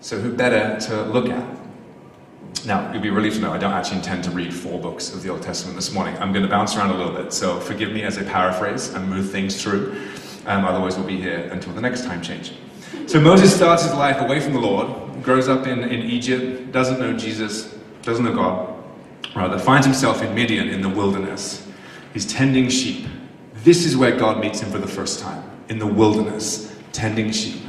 So, 0.00 0.18
who 0.20 0.34
better 0.34 0.78
to 0.86 1.04
look 1.04 1.30
at? 1.30 1.58
Now, 2.66 2.92
you'll 2.92 3.02
be 3.02 3.10
relieved 3.10 3.36
to 3.36 3.42
know 3.42 3.52
I 3.52 3.58
don't 3.58 3.72
actually 3.72 3.98
intend 3.98 4.24
to 4.24 4.30
read 4.30 4.52
four 4.52 4.80
books 4.80 5.12
of 5.14 5.22
the 5.22 5.28
Old 5.28 5.42
Testament 5.42 5.76
this 5.76 5.92
morning. 5.92 6.16
I'm 6.18 6.32
going 6.32 6.44
to 6.44 6.48
bounce 6.48 6.76
around 6.76 6.90
a 6.90 6.96
little 6.96 7.12
bit, 7.12 7.32
so 7.32 7.60
forgive 7.60 7.92
me 7.92 8.02
as 8.02 8.18
I 8.18 8.24
paraphrase 8.24 8.92
and 8.94 9.08
move 9.08 9.30
things 9.30 9.62
through. 9.62 9.96
Um, 10.46 10.64
otherwise, 10.64 10.96
we'll 10.96 11.06
be 11.06 11.20
here 11.20 11.48
until 11.52 11.72
the 11.72 11.80
next 11.80 12.04
time 12.04 12.22
change. 12.22 12.52
So, 13.06 13.20
Moses 13.20 13.54
starts 13.54 13.82
his 13.82 13.94
life 13.94 14.20
away 14.20 14.40
from 14.40 14.54
the 14.54 14.60
Lord, 14.60 15.22
grows 15.22 15.48
up 15.48 15.66
in, 15.66 15.84
in 15.84 16.02
Egypt, 16.02 16.72
doesn't 16.72 16.98
know 16.98 17.16
Jesus, 17.16 17.74
doesn't 18.02 18.24
know 18.24 18.34
God, 18.34 18.74
rather, 19.36 19.58
finds 19.58 19.86
himself 19.86 20.22
in 20.22 20.34
Midian 20.34 20.68
in 20.68 20.80
the 20.80 20.88
wilderness. 20.88 21.66
He's 22.12 22.26
tending 22.26 22.68
sheep. 22.68 23.06
This 23.64 23.86
is 23.86 23.96
where 23.96 24.14
God 24.14 24.40
meets 24.40 24.60
him 24.60 24.70
for 24.70 24.78
the 24.78 24.86
first 24.86 25.20
time, 25.20 25.42
in 25.70 25.78
the 25.78 25.86
wilderness, 25.86 26.76
tending 26.92 27.32
sheep. 27.32 27.62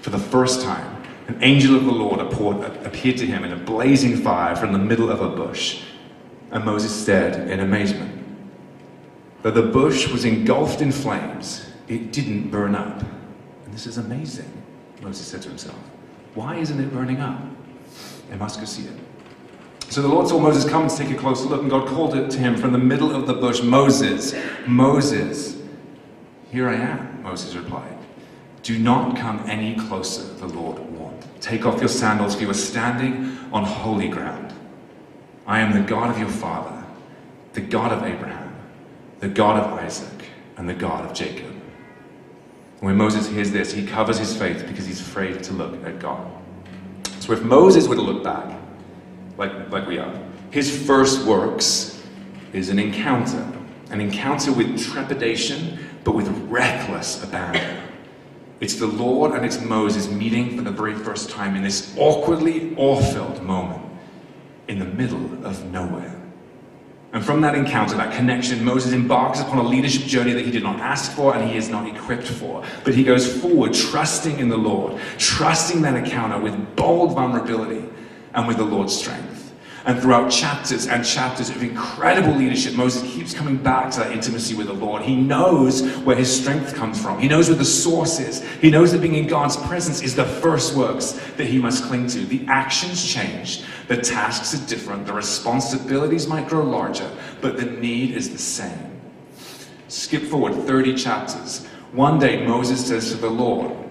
For 0.00 0.10
the 0.10 0.18
first 0.18 0.62
time, 0.62 1.02
an 1.26 1.42
angel 1.42 1.74
of 1.74 1.84
the 1.84 1.90
Lord 1.90 2.20
appeared 2.20 3.16
to 3.18 3.26
him 3.26 3.42
in 3.42 3.52
a 3.52 3.56
blazing 3.56 4.16
fire 4.18 4.54
from 4.54 4.72
the 4.72 4.78
middle 4.78 5.10
of 5.10 5.20
a 5.20 5.28
bush. 5.28 5.82
And 6.52 6.64
Moses 6.64 6.94
stared 6.94 7.50
in 7.50 7.58
amazement. 7.58 8.24
Though 9.42 9.50
the 9.50 9.62
bush 9.62 10.06
was 10.12 10.24
engulfed 10.24 10.80
in 10.80 10.92
flames, 10.92 11.68
it 11.88 12.12
didn't 12.12 12.50
burn 12.50 12.76
up. 12.76 13.00
And 13.64 13.74
this 13.74 13.88
is 13.88 13.98
amazing, 13.98 14.50
Moses 15.00 15.26
said 15.26 15.42
to 15.42 15.48
himself. 15.48 15.78
Why 16.34 16.54
isn't 16.54 16.78
it 16.78 16.92
burning 16.92 17.20
up? 17.20 17.40
I 18.30 18.36
must 18.36 18.60
go 18.60 18.64
see 18.64 18.84
it. 18.84 18.94
So 19.92 20.00
the 20.00 20.08
Lord 20.08 20.26
saw 20.26 20.38
Moses 20.38 20.64
come 20.64 20.84
and 20.84 20.90
take 20.90 21.10
a 21.10 21.14
closer 21.14 21.46
look, 21.50 21.60
and 21.60 21.70
God 21.70 21.86
called 21.86 22.14
it 22.14 22.30
to 22.30 22.38
him 22.38 22.56
from 22.56 22.72
the 22.72 22.78
middle 22.78 23.14
of 23.14 23.26
the 23.26 23.34
bush 23.34 23.60
Moses, 23.60 24.34
Moses. 24.66 25.60
Here 26.50 26.66
I 26.66 26.76
am, 26.76 27.22
Moses 27.22 27.54
replied. 27.54 27.98
Do 28.62 28.78
not 28.78 29.18
come 29.18 29.44
any 29.46 29.76
closer, 29.76 30.22
the 30.36 30.46
Lord 30.46 30.78
warned. 30.78 31.26
Take 31.42 31.66
off 31.66 31.78
your 31.80 31.90
sandals, 31.90 32.34
for 32.34 32.40
you 32.40 32.48
are 32.48 32.54
standing 32.54 33.36
on 33.52 33.64
holy 33.64 34.08
ground. 34.08 34.54
I 35.46 35.60
am 35.60 35.74
the 35.74 35.86
God 35.86 36.08
of 36.08 36.18
your 36.18 36.30
father, 36.30 36.86
the 37.52 37.60
God 37.60 37.92
of 37.92 38.02
Abraham, 38.02 38.50
the 39.20 39.28
God 39.28 39.62
of 39.62 39.78
Isaac, 39.78 40.24
and 40.56 40.66
the 40.66 40.72
God 40.72 41.04
of 41.04 41.12
Jacob. 41.12 41.50
And 41.50 42.80
when 42.80 42.96
Moses 42.96 43.28
hears 43.28 43.50
this, 43.50 43.74
he 43.74 43.86
covers 43.86 44.18
his 44.18 44.34
face 44.34 44.62
because 44.62 44.86
he's 44.86 45.02
afraid 45.02 45.42
to 45.42 45.52
look 45.52 45.84
at 45.84 45.98
God. 45.98 46.32
So 47.20 47.34
if 47.34 47.42
Moses 47.42 47.88
were 47.88 47.96
to 47.96 48.00
look 48.00 48.24
back, 48.24 48.61
like, 49.42 49.70
like 49.72 49.86
we 49.86 49.98
are. 49.98 50.12
His 50.50 50.86
first 50.86 51.26
works 51.26 52.00
is 52.52 52.68
an 52.68 52.78
encounter, 52.78 53.46
an 53.90 54.00
encounter 54.00 54.52
with 54.52 54.80
trepidation, 54.80 55.78
but 56.04 56.14
with 56.14 56.28
reckless 56.48 57.22
abandon. 57.22 57.78
It's 58.60 58.76
the 58.76 58.86
Lord 58.86 59.32
and 59.32 59.44
it's 59.44 59.60
Moses 59.60 60.08
meeting 60.08 60.56
for 60.56 60.62
the 60.62 60.70
very 60.70 60.94
first 60.94 61.30
time 61.30 61.56
in 61.56 61.64
this 61.64 61.94
awkwardly 61.98 62.76
awe-filled 62.76 63.42
moment 63.42 63.82
in 64.68 64.78
the 64.78 64.84
middle 64.84 65.44
of 65.44 65.64
nowhere. 65.72 66.20
And 67.12 67.24
from 67.24 67.40
that 67.42 67.54
encounter, 67.54 67.96
that 67.96 68.14
connection, 68.14 68.64
Moses 68.64 68.92
embarks 68.92 69.40
upon 69.40 69.58
a 69.58 69.62
leadership 69.62 70.04
journey 70.04 70.32
that 70.32 70.46
he 70.46 70.50
did 70.50 70.62
not 70.62 70.78
ask 70.78 71.12
for 71.12 71.34
and 71.34 71.50
he 71.50 71.56
is 71.56 71.68
not 71.68 71.86
equipped 71.86 72.28
for. 72.28 72.64
But 72.84 72.94
he 72.94 73.02
goes 73.02 73.40
forward, 73.40 73.74
trusting 73.74 74.38
in 74.38 74.48
the 74.48 74.56
Lord, 74.56 75.00
trusting 75.18 75.82
that 75.82 75.94
encounter 75.94 76.38
with 76.38 76.76
bold 76.76 77.14
vulnerability 77.14 77.84
and 78.34 78.48
with 78.48 78.56
the 78.56 78.64
Lord's 78.64 78.96
strength. 78.96 79.31
And 79.84 80.00
throughout 80.00 80.30
chapters 80.30 80.86
and 80.86 81.04
chapters 81.04 81.50
of 81.50 81.60
incredible 81.62 82.34
leadership, 82.34 82.74
Moses 82.74 83.02
keeps 83.12 83.34
coming 83.34 83.56
back 83.56 83.90
to 83.92 84.00
that 84.00 84.12
intimacy 84.12 84.54
with 84.54 84.68
the 84.68 84.72
Lord. 84.72 85.02
He 85.02 85.16
knows 85.16 85.82
where 85.98 86.14
his 86.14 86.40
strength 86.40 86.74
comes 86.74 87.02
from. 87.02 87.18
He 87.18 87.26
knows 87.26 87.48
where 87.48 87.58
the 87.58 87.64
source 87.64 88.20
is. 88.20 88.42
He 88.60 88.70
knows 88.70 88.92
that 88.92 89.00
being 89.00 89.16
in 89.16 89.26
God's 89.26 89.56
presence 89.56 90.00
is 90.00 90.14
the 90.14 90.24
first 90.24 90.76
works 90.76 91.12
that 91.36 91.46
he 91.46 91.58
must 91.58 91.84
cling 91.84 92.06
to. 92.08 92.20
The 92.20 92.44
actions 92.46 93.04
change, 93.04 93.64
the 93.88 93.96
tasks 93.96 94.54
are 94.54 94.66
different, 94.68 95.06
the 95.06 95.14
responsibilities 95.14 96.28
might 96.28 96.48
grow 96.48 96.64
larger, 96.64 97.10
but 97.40 97.56
the 97.56 97.66
need 97.66 98.12
is 98.12 98.30
the 98.30 98.38
same. 98.38 99.00
Skip 99.88 100.22
forward 100.22 100.54
30 100.54 100.94
chapters. 100.94 101.66
One 101.92 102.18
day, 102.18 102.46
Moses 102.46 102.86
says 102.86 103.10
to 103.10 103.16
the 103.18 103.28
Lord, 103.28 103.81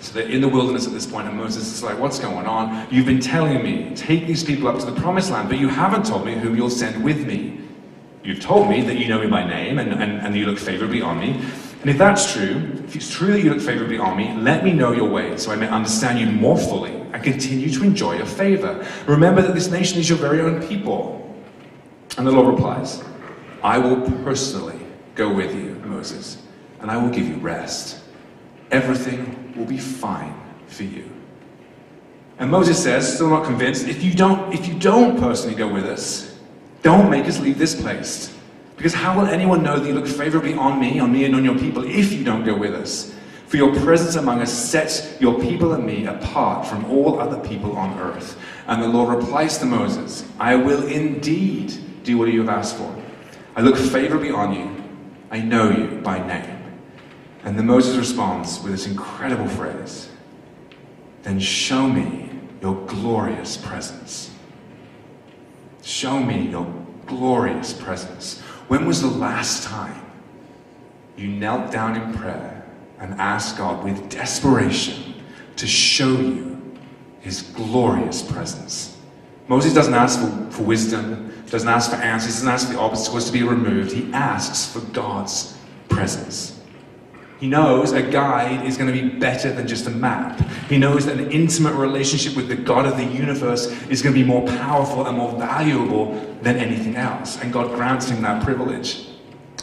so 0.00 0.12
they're 0.14 0.28
in 0.28 0.40
the 0.40 0.48
wilderness 0.48 0.86
at 0.86 0.92
this 0.92 1.06
point, 1.06 1.28
and 1.28 1.36
Moses 1.36 1.72
is 1.72 1.82
like, 1.82 1.98
What's 1.98 2.18
going 2.18 2.46
on? 2.46 2.86
You've 2.90 3.06
been 3.06 3.20
telling 3.20 3.62
me, 3.62 3.92
take 3.94 4.26
these 4.26 4.42
people 4.42 4.68
up 4.68 4.78
to 4.80 4.86
the 4.86 5.00
promised 5.00 5.30
land, 5.30 5.48
but 5.48 5.58
you 5.58 5.68
haven't 5.68 6.06
told 6.06 6.24
me 6.24 6.34
whom 6.34 6.56
you'll 6.56 6.70
send 6.70 7.02
with 7.02 7.26
me. 7.26 7.60
You've 8.24 8.40
told 8.40 8.68
me 8.68 8.82
that 8.82 8.98
you 8.98 9.08
know 9.08 9.20
me 9.20 9.26
by 9.26 9.44
name 9.44 9.78
and, 9.78 9.92
and, 9.92 10.20
and 10.20 10.36
you 10.36 10.46
look 10.46 10.58
favorably 10.58 11.02
on 11.02 11.18
me. 11.18 11.40
And 11.80 11.90
if 11.90 11.98
that's 11.98 12.32
true, 12.32 12.80
if 12.84 12.94
it's 12.94 13.10
true 13.10 13.32
that 13.32 13.40
you 13.40 13.52
look 13.52 13.60
favorably 13.60 13.98
on 13.98 14.16
me, 14.16 14.32
let 14.34 14.62
me 14.62 14.72
know 14.72 14.92
your 14.92 15.08
ways 15.08 15.42
so 15.42 15.50
I 15.50 15.56
may 15.56 15.66
understand 15.66 16.20
you 16.20 16.26
more 16.26 16.56
fully 16.56 16.92
and 16.92 17.22
continue 17.22 17.68
to 17.70 17.82
enjoy 17.82 18.16
your 18.16 18.26
favor. 18.26 18.86
Remember 19.06 19.42
that 19.42 19.54
this 19.54 19.68
nation 19.68 19.98
is 19.98 20.08
your 20.08 20.18
very 20.18 20.40
own 20.40 20.66
people. 20.68 21.18
And 22.16 22.24
the 22.24 22.30
Lord 22.30 22.54
replies, 22.54 23.02
I 23.64 23.78
will 23.78 24.00
personally 24.22 24.78
go 25.16 25.32
with 25.32 25.52
you, 25.56 25.74
Moses, 25.84 26.40
and 26.80 26.90
I 26.90 26.96
will 26.96 27.10
give 27.10 27.26
you 27.26 27.36
rest 27.36 27.98
everything 28.70 29.41
will 29.56 29.66
be 29.66 29.78
fine 29.78 30.34
for 30.66 30.84
you. 30.84 31.08
And 32.38 32.50
Moses 32.50 32.82
says, 32.82 33.14
still 33.14 33.30
not 33.30 33.44
convinced, 33.44 33.86
if 33.86 34.02
you 34.02 34.12
don't, 34.14 34.52
if 34.52 34.66
you 34.66 34.78
don't 34.78 35.18
personally 35.18 35.54
go 35.54 35.72
with 35.72 35.84
us, 35.84 36.38
don't 36.82 37.10
make 37.10 37.26
us 37.26 37.38
leave 37.38 37.58
this 37.58 37.80
place. 37.80 38.36
Because 38.76 38.94
how 38.94 39.16
will 39.16 39.26
anyone 39.26 39.62
know 39.62 39.78
that 39.78 39.86
you 39.86 39.94
look 39.94 40.08
favorably 40.08 40.54
on 40.54 40.80
me, 40.80 40.98
on 40.98 41.12
me 41.12 41.24
and 41.24 41.36
on 41.36 41.44
your 41.44 41.56
people, 41.56 41.84
if 41.84 42.12
you 42.12 42.24
don't 42.24 42.44
go 42.44 42.56
with 42.56 42.74
us? 42.74 43.14
For 43.46 43.58
your 43.58 43.74
presence 43.82 44.16
among 44.16 44.40
us 44.40 44.52
sets 44.52 45.20
your 45.20 45.38
people 45.38 45.74
and 45.74 45.84
me 45.84 46.06
apart 46.06 46.66
from 46.66 46.86
all 46.86 47.20
other 47.20 47.38
people 47.46 47.76
on 47.76 47.96
earth. 48.00 48.40
And 48.66 48.82
the 48.82 48.88
Lord 48.88 49.14
replies 49.14 49.58
to 49.58 49.66
Moses, 49.66 50.24
I 50.40 50.56
will 50.56 50.86
indeed 50.86 51.74
do 52.02 52.18
what 52.18 52.32
you 52.32 52.40
have 52.40 52.48
asked 52.48 52.76
for. 52.76 52.96
I 53.54 53.60
look 53.60 53.76
favorably 53.76 54.30
on 54.30 54.54
you. 54.54 54.84
I 55.30 55.40
know 55.40 55.70
you 55.70 56.00
by 56.00 56.26
name. 56.26 56.51
And 57.44 57.58
then 57.58 57.66
Moses 57.66 57.96
responds 57.96 58.60
with 58.60 58.72
this 58.72 58.86
incredible 58.86 59.48
phrase 59.48 60.08
Then 61.22 61.40
show 61.40 61.88
me 61.88 62.30
your 62.60 62.74
glorious 62.86 63.56
presence. 63.56 64.30
Show 65.82 66.20
me 66.20 66.48
your 66.48 66.72
glorious 67.06 67.72
presence. 67.72 68.40
When 68.68 68.86
was 68.86 69.02
the 69.02 69.08
last 69.08 69.64
time 69.64 70.00
you 71.16 71.28
knelt 71.28 71.72
down 71.72 72.00
in 72.00 72.14
prayer 72.14 72.64
and 72.98 73.14
asked 73.14 73.58
God 73.58 73.82
with 73.82 74.08
desperation 74.08 75.14
to 75.56 75.66
show 75.66 76.12
you 76.12 76.78
his 77.20 77.42
glorious 77.42 78.22
presence? 78.22 78.96
Moses 79.48 79.74
doesn't 79.74 79.94
ask 79.94 80.20
for, 80.20 80.50
for 80.52 80.62
wisdom, 80.62 81.32
doesn't 81.50 81.68
ask 81.68 81.90
for 81.90 81.96
answers, 81.96 82.34
doesn't 82.34 82.48
ask 82.48 82.68
for 82.68 82.74
the 82.74 82.78
obstacles 82.78 83.26
to 83.26 83.32
be 83.32 83.42
removed. 83.42 83.90
He 83.90 84.10
asks 84.12 84.72
for 84.72 84.80
God's 84.92 85.58
presence. 85.88 86.61
He 87.42 87.48
knows 87.48 87.90
a 87.90 88.00
guide 88.00 88.64
is 88.64 88.76
going 88.76 88.94
to 88.94 89.02
be 89.02 89.08
better 89.18 89.52
than 89.52 89.66
just 89.66 89.88
a 89.88 89.90
map. 89.90 90.38
He 90.68 90.78
knows 90.78 91.06
that 91.06 91.18
an 91.18 91.32
intimate 91.32 91.74
relationship 91.74 92.36
with 92.36 92.46
the 92.46 92.54
God 92.54 92.86
of 92.86 92.96
the 92.96 93.04
universe 93.04 93.66
is 93.88 94.00
going 94.00 94.14
to 94.14 94.20
be 94.20 94.24
more 94.24 94.46
powerful 94.46 95.08
and 95.08 95.18
more 95.18 95.32
valuable 95.32 96.12
than 96.42 96.56
anything 96.56 96.94
else. 96.94 97.42
And 97.42 97.52
God 97.52 97.74
grants 97.74 98.08
him 98.08 98.22
that 98.22 98.44
privilege. 98.44 99.08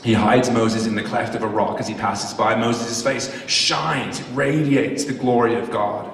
He 0.04 0.12
hides 0.12 0.52
Moses 0.52 0.88
in 0.88 0.96
the 0.96 1.04
cleft 1.04 1.36
of 1.36 1.42
a 1.42 1.48
rock 1.48 1.80
as 1.80 1.88
he 1.88 1.94
passes 1.94 2.38
by. 2.38 2.54
Moses' 2.54 3.02
face 3.02 3.34
shines, 3.48 4.20
it 4.20 4.26
radiates 4.34 5.06
the 5.06 5.14
glory 5.14 5.56
of 5.56 5.72
God, 5.72 6.12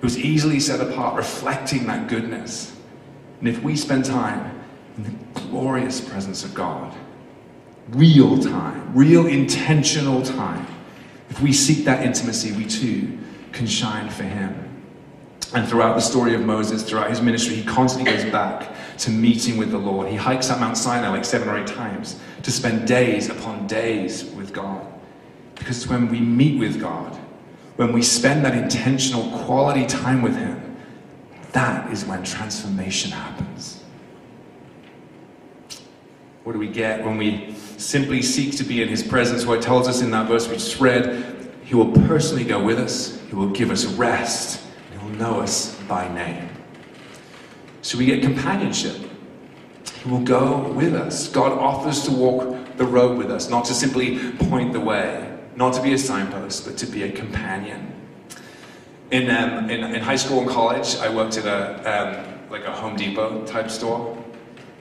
who's 0.00 0.18
easily 0.18 0.58
set 0.58 0.80
apart, 0.80 1.14
reflecting 1.14 1.86
that 1.86 2.08
goodness. 2.08 2.76
And 3.38 3.46
if 3.46 3.62
we 3.62 3.76
spend 3.76 4.04
time 4.04 4.60
in 4.96 5.04
the 5.04 5.40
glorious 5.42 6.00
presence 6.00 6.42
of 6.42 6.54
God, 6.54 6.92
real 7.90 8.36
time, 8.36 8.92
real 8.96 9.28
intentional 9.28 10.20
time, 10.20 10.66
if 11.34 11.42
we 11.42 11.52
seek 11.52 11.84
that 11.86 12.06
intimacy, 12.06 12.52
we 12.52 12.64
too 12.64 13.18
can 13.50 13.66
shine 13.66 14.08
for 14.08 14.22
Him. 14.22 14.54
And 15.52 15.68
throughout 15.68 15.96
the 15.96 16.00
story 16.00 16.32
of 16.32 16.42
Moses, 16.42 16.84
throughout 16.84 17.10
his 17.10 17.20
ministry, 17.20 17.56
he 17.56 17.64
constantly 17.64 18.08
goes 18.08 18.24
back 18.30 18.72
to 18.98 19.10
meeting 19.10 19.56
with 19.56 19.72
the 19.72 19.78
Lord. 19.78 20.08
He 20.08 20.14
hikes 20.14 20.48
up 20.48 20.60
Mount 20.60 20.76
Sinai 20.76 21.08
like 21.08 21.24
seven 21.24 21.48
or 21.48 21.58
eight 21.58 21.66
times 21.66 22.20
to 22.44 22.52
spend 22.52 22.86
days 22.86 23.30
upon 23.30 23.66
days 23.66 24.24
with 24.36 24.52
God. 24.52 24.86
Because 25.56 25.88
when 25.88 26.08
we 26.08 26.20
meet 26.20 26.60
with 26.60 26.80
God, 26.80 27.12
when 27.74 27.92
we 27.92 28.00
spend 28.00 28.44
that 28.44 28.56
intentional 28.56 29.36
quality 29.44 29.86
time 29.86 30.22
with 30.22 30.36
Him, 30.36 30.76
that 31.50 31.92
is 31.92 32.04
when 32.04 32.22
transformation 32.22 33.10
happens. 33.10 33.73
What 36.44 36.52
do 36.52 36.58
we 36.58 36.68
get 36.68 37.02
when 37.02 37.16
we 37.16 37.54
simply 37.78 38.20
seek 38.20 38.54
to 38.58 38.64
be 38.64 38.82
in 38.82 38.88
his 38.88 39.02
presence? 39.02 39.46
What 39.46 39.60
it 39.60 39.62
tells 39.62 39.88
us 39.88 40.02
in 40.02 40.10
that 40.10 40.28
verse 40.28 40.46
we 40.46 40.54
just 40.54 40.78
read, 40.78 41.50
he 41.64 41.74
will 41.74 41.90
personally 42.06 42.44
go 42.44 42.62
with 42.62 42.78
us, 42.78 43.18
he 43.28 43.34
will 43.34 43.48
give 43.48 43.70
us 43.70 43.86
rest, 43.86 44.62
he 44.92 44.98
will 44.98 45.14
know 45.16 45.40
us 45.40 45.74
by 45.88 46.06
name. 46.12 46.50
So 47.80 47.96
we 47.96 48.04
get 48.04 48.22
companionship. 48.22 48.94
He 50.02 50.10
will 50.10 50.20
go 50.20 50.70
with 50.72 50.94
us. 50.94 51.28
God 51.28 51.52
offers 51.52 52.02
to 52.02 52.12
walk 52.12 52.76
the 52.76 52.84
road 52.84 53.16
with 53.16 53.30
us, 53.30 53.48
not 53.48 53.64
to 53.66 53.74
simply 53.74 54.32
point 54.32 54.74
the 54.74 54.80
way, 54.80 55.38
not 55.56 55.72
to 55.74 55.82
be 55.82 55.94
a 55.94 55.98
signpost, 55.98 56.66
but 56.66 56.76
to 56.76 56.86
be 56.86 57.04
a 57.04 57.12
companion. 57.12 57.90
In, 59.10 59.30
um, 59.30 59.70
in, 59.70 59.82
in, 59.94 60.02
high 60.02 60.16
school 60.16 60.40
and 60.40 60.50
college, 60.50 60.96
I 60.96 61.08
worked 61.08 61.38
at 61.38 61.46
a, 61.46 62.26
um, 62.28 62.50
like 62.50 62.64
a 62.64 62.72
Home 62.72 62.96
Depot 62.96 63.46
type 63.46 63.70
store. 63.70 64.22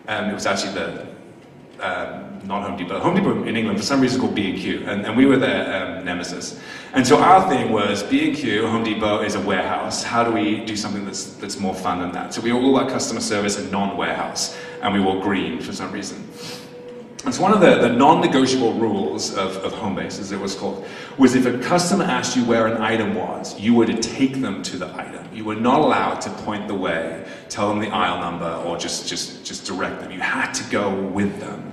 Um, 0.09 0.29
it 0.29 0.33
was 0.33 0.45
actually 0.45 0.73
the 0.73 1.12
um, 1.83 2.39
not 2.45 2.63
Home 2.63 2.77
Depot. 2.77 2.99
Home 2.99 3.15
Depot 3.15 3.43
in 3.43 3.55
England, 3.55 3.77
for 3.79 3.85
some 3.85 4.01
reason, 4.01 4.17
is 4.17 4.21
called 4.21 4.35
B&Q, 4.35 4.85
and, 4.87 5.05
and 5.05 5.15
we 5.15 5.25
were 5.25 5.37
their 5.37 5.97
um, 5.97 6.05
nemesis. 6.05 6.59
And 6.93 7.05
so 7.05 7.19
our 7.19 7.49
thing 7.49 7.71
was 7.71 8.03
B&Q, 8.03 8.67
Home 8.67 8.83
Depot 8.83 9.21
is 9.21 9.35
a 9.35 9.39
warehouse. 9.39 10.03
How 10.03 10.23
do 10.23 10.31
we 10.31 10.63
do 10.65 10.75
something 10.75 11.05
that's, 11.05 11.33
that's 11.35 11.59
more 11.59 11.73
fun 11.73 11.99
than 11.99 12.11
that? 12.11 12.33
So 12.33 12.41
we 12.41 12.51
all 12.51 12.77
about 12.77 12.89
customer 12.89 13.21
service 13.21 13.57
and 13.57 13.71
non-warehouse, 13.71 14.57
and 14.81 14.93
we 14.93 14.99
wore 14.99 15.21
green 15.21 15.61
for 15.61 15.73
some 15.73 15.91
reason. 15.91 16.27
It's 17.25 17.39
one 17.39 17.53
of 17.53 17.61
the, 17.61 17.87
the 17.87 17.89
non-negotiable 17.89 18.73
rules 18.73 19.33
of, 19.37 19.55
of 19.57 19.71
Homebase, 19.71 20.19
as 20.19 20.33
it 20.33 20.39
was 20.39 20.55
called, 20.55 20.85
was 21.17 21.35
if 21.35 21.45
a 21.45 21.57
customer 21.59 22.03
asked 22.03 22.35
you 22.35 22.43
where 22.43 22.67
an 22.67 22.81
item 22.81 23.15
was, 23.15 23.57
you 23.57 23.73
were 23.73 23.85
to 23.85 23.95
take 23.95 24.41
them 24.41 24.61
to 24.63 24.77
the 24.77 24.93
item. 24.93 25.25
You 25.33 25.45
were 25.45 25.55
not 25.55 25.79
allowed 25.79 26.19
to 26.21 26.29
point 26.29 26.67
the 26.67 26.75
way, 26.75 27.25
tell 27.47 27.69
them 27.69 27.79
the 27.79 27.87
aisle 27.87 28.19
number, 28.19 28.51
or 28.67 28.77
just, 28.77 29.07
just, 29.07 29.45
just 29.45 29.65
direct 29.65 30.01
them. 30.01 30.11
You 30.11 30.19
had 30.19 30.51
to 30.51 30.69
go 30.69 30.93
with 30.93 31.39
them. 31.39 31.71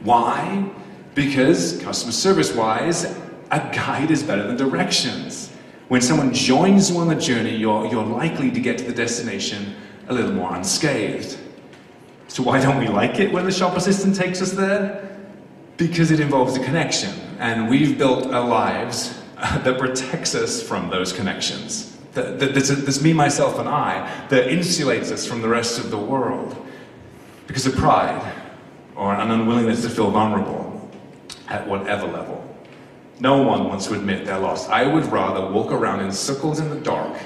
Why? 0.00 0.66
Because, 1.14 1.78
customer 1.82 2.12
service 2.12 2.54
wise, 2.54 3.04
a 3.50 3.58
guide 3.74 4.10
is 4.10 4.22
better 4.22 4.46
than 4.46 4.56
directions. 4.56 5.52
When 5.88 6.00
someone 6.00 6.32
joins 6.32 6.90
you 6.90 6.96
on 6.98 7.08
the 7.08 7.14
journey, 7.14 7.54
you're, 7.54 7.86
you're 7.86 8.04
likely 8.04 8.50
to 8.50 8.60
get 8.60 8.78
to 8.78 8.84
the 8.84 8.94
destination 8.94 9.76
a 10.08 10.14
little 10.14 10.32
more 10.32 10.54
unscathed. 10.54 11.38
So, 12.36 12.42
why 12.42 12.60
don't 12.60 12.76
we 12.76 12.86
like 12.86 13.18
it 13.18 13.32
when 13.32 13.46
the 13.46 13.50
shop 13.50 13.78
assistant 13.78 14.14
takes 14.14 14.42
us 14.42 14.52
there? 14.52 15.16
Because 15.78 16.10
it 16.10 16.20
involves 16.20 16.54
a 16.54 16.62
connection, 16.62 17.08
and 17.38 17.66
we've 17.66 17.96
built 17.96 18.26
our 18.26 18.46
lives 18.46 19.18
uh, 19.38 19.56
that 19.60 19.78
protects 19.78 20.34
us 20.34 20.62
from 20.62 20.90
those 20.90 21.14
connections. 21.14 21.96
That's 22.12 23.00
me, 23.00 23.14
myself, 23.14 23.58
and 23.58 23.66
I, 23.66 24.26
that 24.28 24.48
insulates 24.48 25.10
us 25.10 25.26
from 25.26 25.40
the 25.40 25.48
rest 25.48 25.78
of 25.78 25.90
the 25.90 25.96
world 25.96 26.54
because 27.46 27.64
of 27.64 27.74
pride 27.74 28.34
or 28.96 29.14
an 29.14 29.30
unwillingness 29.30 29.80
to 29.84 29.88
feel 29.88 30.10
vulnerable 30.10 30.90
at 31.48 31.66
whatever 31.66 32.06
level. 32.06 32.46
No 33.18 33.40
one 33.40 33.64
wants 33.64 33.86
to 33.86 33.94
admit 33.94 34.26
they're 34.26 34.38
lost. 34.38 34.68
I 34.68 34.86
would 34.86 35.06
rather 35.06 35.50
walk 35.50 35.72
around 35.72 36.00
in 36.00 36.12
circles 36.12 36.60
in 36.60 36.68
the 36.68 36.80
dark 36.80 37.18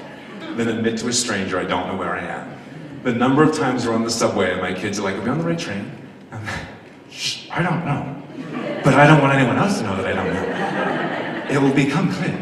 than 0.55 0.69
admit 0.69 0.99
to 0.99 1.09
a 1.09 1.13
stranger 1.13 1.59
I 1.59 1.65
don't 1.65 1.87
know 1.87 1.97
where 1.97 2.15
I 2.15 2.21
am. 2.21 2.60
The 3.03 3.13
number 3.13 3.43
of 3.43 3.57
times 3.57 3.87
we're 3.87 3.95
on 3.95 4.03
the 4.03 4.11
subway 4.11 4.51
and 4.51 4.61
my 4.61 4.73
kids 4.73 4.99
are 4.99 5.03
like, 5.03 5.15
Are 5.15 5.21
we 5.21 5.29
on 5.29 5.39
the 5.39 5.43
right 5.43 5.57
train? 5.57 5.91
Like, 6.31 6.41
Shh, 7.09 7.49
I 7.51 7.63
don't 7.63 7.83
know. 7.83 8.21
But 8.83 8.93
I 8.93 9.07
don't 9.07 9.21
want 9.21 9.33
anyone 9.33 9.57
else 9.57 9.79
to 9.79 9.83
know 9.83 9.95
that 9.95 10.05
I 10.05 10.13
don't 10.13 10.33
know. 10.33 11.55
It 11.55 11.61
will 11.61 11.73
become 11.73 12.11
clear. 12.11 12.37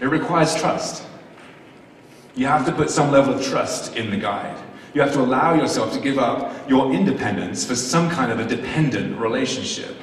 It 0.00 0.06
requires 0.06 0.54
trust. 0.54 1.06
You 2.34 2.46
have 2.46 2.66
to 2.66 2.72
put 2.72 2.90
some 2.90 3.10
level 3.10 3.34
of 3.34 3.44
trust 3.44 3.96
in 3.96 4.10
the 4.10 4.16
guide. 4.16 4.58
You 4.94 5.00
have 5.02 5.12
to 5.12 5.20
allow 5.20 5.54
yourself 5.54 5.92
to 5.92 6.00
give 6.00 6.18
up 6.18 6.68
your 6.68 6.92
independence 6.92 7.66
for 7.66 7.74
some 7.74 8.08
kind 8.10 8.32
of 8.32 8.38
a 8.38 8.46
dependent 8.46 9.18
relationship. 9.18 9.94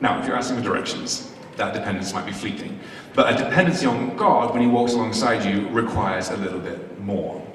Now, 0.00 0.20
if 0.20 0.26
you're 0.26 0.36
asking 0.36 0.58
for 0.58 0.62
directions, 0.62 1.29
that 1.60 1.74
dependence 1.74 2.12
might 2.12 2.26
be 2.26 2.32
fleeting. 2.32 2.80
But 3.14 3.34
a 3.34 3.44
dependency 3.44 3.86
on 3.86 4.16
God, 4.16 4.52
when 4.52 4.62
He 4.62 4.68
walks 4.68 4.94
alongside 4.94 5.44
you, 5.44 5.68
requires 5.68 6.30
a 6.30 6.36
little 6.38 6.58
bit 6.58 6.98
more. 7.00 7.46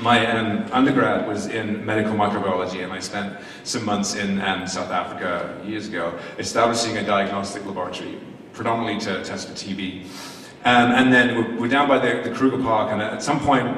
My 0.00 0.26
um, 0.26 0.66
undergrad 0.72 1.26
was 1.28 1.46
in 1.46 1.84
medical 1.84 2.12
microbiology, 2.12 2.84
and 2.84 2.92
I 2.92 3.00
spent 3.00 3.38
some 3.64 3.84
months 3.84 4.14
in 4.14 4.40
um, 4.40 4.66
South 4.66 4.90
Africa 4.90 5.60
years 5.66 5.88
ago 5.88 6.18
establishing 6.38 6.96
a 6.98 7.04
diagnostic 7.04 7.64
laboratory, 7.66 8.18
predominantly 8.52 9.00
to 9.06 9.24
test 9.24 9.48
for 9.48 9.54
TB. 9.54 10.04
Um, 10.64 10.90
and 10.92 11.12
then 11.12 11.36
we're, 11.36 11.60
we're 11.60 11.68
down 11.68 11.86
by 11.88 11.98
the, 11.98 12.28
the 12.28 12.34
Kruger 12.34 12.62
Park, 12.62 12.92
and 12.92 13.02
at 13.02 13.22
some 13.22 13.40
point, 13.40 13.68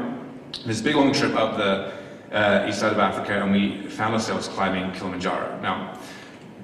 this 0.65 0.81
big 0.81 0.95
long 0.95 1.13
trip 1.13 1.35
up 1.35 1.57
the 1.57 1.93
uh, 2.37 2.67
east 2.69 2.79
side 2.79 2.93
of 2.93 2.99
Africa, 2.99 3.43
and 3.43 3.51
we 3.51 3.89
found 3.89 4.15
ourselves 4.15 4.47
climbing 4.49 4.93
Kilimanjaro. 4.93 5.61
Now, 5.61 5.99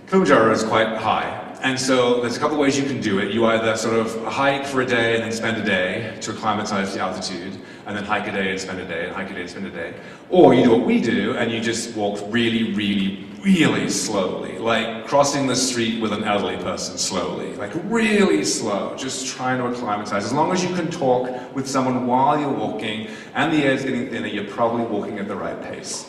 Kilimanjaro 0.07 0.53
is 0.53 0.63
quite 0.63 0.97
high, 0.97 1.46
and 1.67 1.81
so 1.81 2.21
there's 2.21 2.37
a 2.37 2.39
couple 2.39 2.57
ways 2.59 2.79
you 2.79 2.85
can 2.85 3.01
do 3.01 3.19
it. 3.19 3.35
You 3.35 3.45
either 3.47 3.77
sort 3.77 3.99
of 3.99 4.25
hike 4.25 4.65
for 4.65 4.83
a 4.83 4.87
day 4.87 5.17
and 5.17 5.25
then 5.25 5.33
spend 5.33 5.57
a 5.57 5.65
day 5.65 6.17
to 6.21 6.31
acclimatize 6.31 6.91
to 6.91 6.99
the 6.99 7.03
altitude, 7.03 7.59
and 7.87 7.97
then 7.97 8.05
hike 8.05 8.29
a 8.29 8.31
day 8.31 8.53
and 8.53 8.61
spend 8.61 8.79
a 8.79 8.85
day, 8.85 9.07
and 9.07 9.17
hike 9.17 9.33
a 9.33 9.35
day 9.35 9.41
and 9.41 9.51
spend 9.51 9.67
a 9.67 9.71
day. 9.71 9.95
Or 10.31 10.55
you 10.55 10.63
do 10.63 10.71
what 10.71 10.87
we 10.87 11.01
do, 11.01 11.37
and 11.37 11.51
you 11.51 11.61
just 11.61 11.97
walk 11.97 12.21
really, 12.29 12.73
really, 12.75 13.27
really 13.43 13.91
slowly, 13.91 14.59
like 14.59 15.09
crossing 15.09 15.49
the 15.49 15.57
street 15.57 16.01
with 16.01 16.13
an 16.13 16.23
elderly 16.23 16.57
person 16.59 16.99
slowly, 16.99 17.57
like 17.57 17.73
really 17.87 18.45
slow, 18.45 18.95
just 18.97 19.27
trying 19.27 19.59
to 19.59 19.67
acclimatize. 19.67 20.25
As 20.25 20.33
long 20.33 20.53
as 20.53 20.63
you 20.63 20.73
can 20.73 20.89
talk 20.89 21.53
with 21.53 21.67
someone 21.67 22.07
while 22.07 22.39
you're 22.39 22.49
walking 22.49 23.09
and 23.35 23.53
the 23.53 23.65
air's 23.65 23.85
getting 23.85 24.09
thinner, 24.09 24.29
you're 24.29 24.45
probably 24.45 24.85
walking 24.85 25.19
at 25.19 25.27
the 25.27 25.35
right 25.35 25.61
pace. 25.61 26.09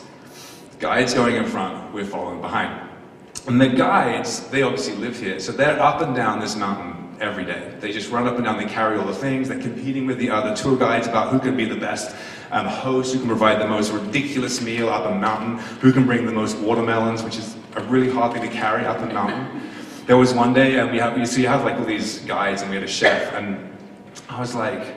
The 0.70 0.78
guide's 0.78 1.14
going 1.14 1.34
in 1.34 1.46
front, 1.46 1.92
we're 1.92 2.04
following 2.04 2.40
behind. 2.40 2.87
And 3.48 3.58
the 3.58 3.68
guides, 3.68 4.46
they 4.50 4.62
obviously 4.62 4.94
live 4.96 5.18
here, 5.18 5.40
so 5.40 5.52
they're 5.52 5.80
up 5.80 6.02
and 6.02 6.14
down 6.14 6.38
this 6.38 6.54
mountain 6.54 7.16
every 7.18 7.46
day. 7.46 7.74
They 7.80 7.92
just 7.92 8.10
run 8.10 8.26
up 8.26 8.36
and 8.36 8.44
down, 8.44 8.58
they 8.58 8.66
carry 8.66 8.98
all 8.98 9.06
the 9.06 9.14
things, 9.14 9.48
they're 9.48 9.58
competing 9.58 10.06
with 10.06 10.18
the 10.18 10.28
other 10.28 10.54
tour 10.54 10.76
guides 10.76 11.06
about 11.06 11.32
who 11.32 11.38
can 11.38 11.56
be 11.56 11.64
the 11.64 11.74
best 11.74 12.14
um, 12.50 12.66
host, 12.66 13.14
who 13.14 13.20
can 13.20 13.28
provide 13.28 13.58
the 13.58 13.66
most 13.66 13.90
ridiculous 13.90 14.60
meal 14.60 14.90
up 14.90 15.06
a 15.06 15.14
mountain, 15.14 15.56
who 15.80 15.92
can 15.92 16.04
bring 16.04 16.26
the 16.26 16.32
most 16.32 16.58
watermelons, 16.58 17.22
which 17.22 17.38
is 17.38 17.56
a 17.76 17.82
really 17.84 18.10
hard 18.10 18.34
thing 18.34 18.42
to 18.42 18.54
carry 18.54 18.84
up 18.84 18.98
a 18.98 19.06
mountain. 19.06 19.62
There 20.06 20.18
was 20.18 20.34
one 20.34 20.52
day, 20.52 20.78
and 20.78 20.90
we 20.90 20.98
have, 20.98 21.26
see, 21.26 21.40
you 21.40 21.48
have 21.48 21.64
like 21.64 21.76
all 21.76 21.86
these 21.86 22.18
guides, 22.20 22.60
and 22.60 22.70
we 22.70 22.76
had 22.76 22.84
a 22.84 22.86
chef, 22.86 23.32
and 23.32 23.74
I 24.28 24.40
was 24.40 24.54
like, 24.54 24.94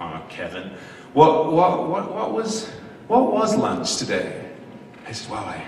oh, 0.00 0.22
Kevin, 0.28 0.70
what, 1.14 1.52
what, 1.52 1.88
what, 1.88 2.14
what 2.14 2.32
was, 2.32 2.68
what 3.08 3.32
was 3.32 3.56
lunch 3.56 3.96
today? 3.96 4.50
He 5.04 5.14
said, 5.14 5.32
well, 5.32 5.42
I, 5.42 5.64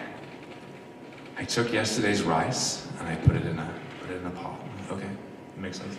I 1.41 1.45
took 1.45 1.73
yesterday's 1.73 2.23
rice, 2.23 2.87
and 2.99 3.09
I 3.09 3.17
put 3.17 3.35
it 3.35 3.47
in 3.47 3.59
a, 3.59 3.75
put 4.03 4.11
it 4.11 4.21
in 4.21 4.27
a 4.27 4.31
pot. 4.31 4.61
Okay, 4.91 5.09
makes 5.57 5.79
sense. 5.79 5.97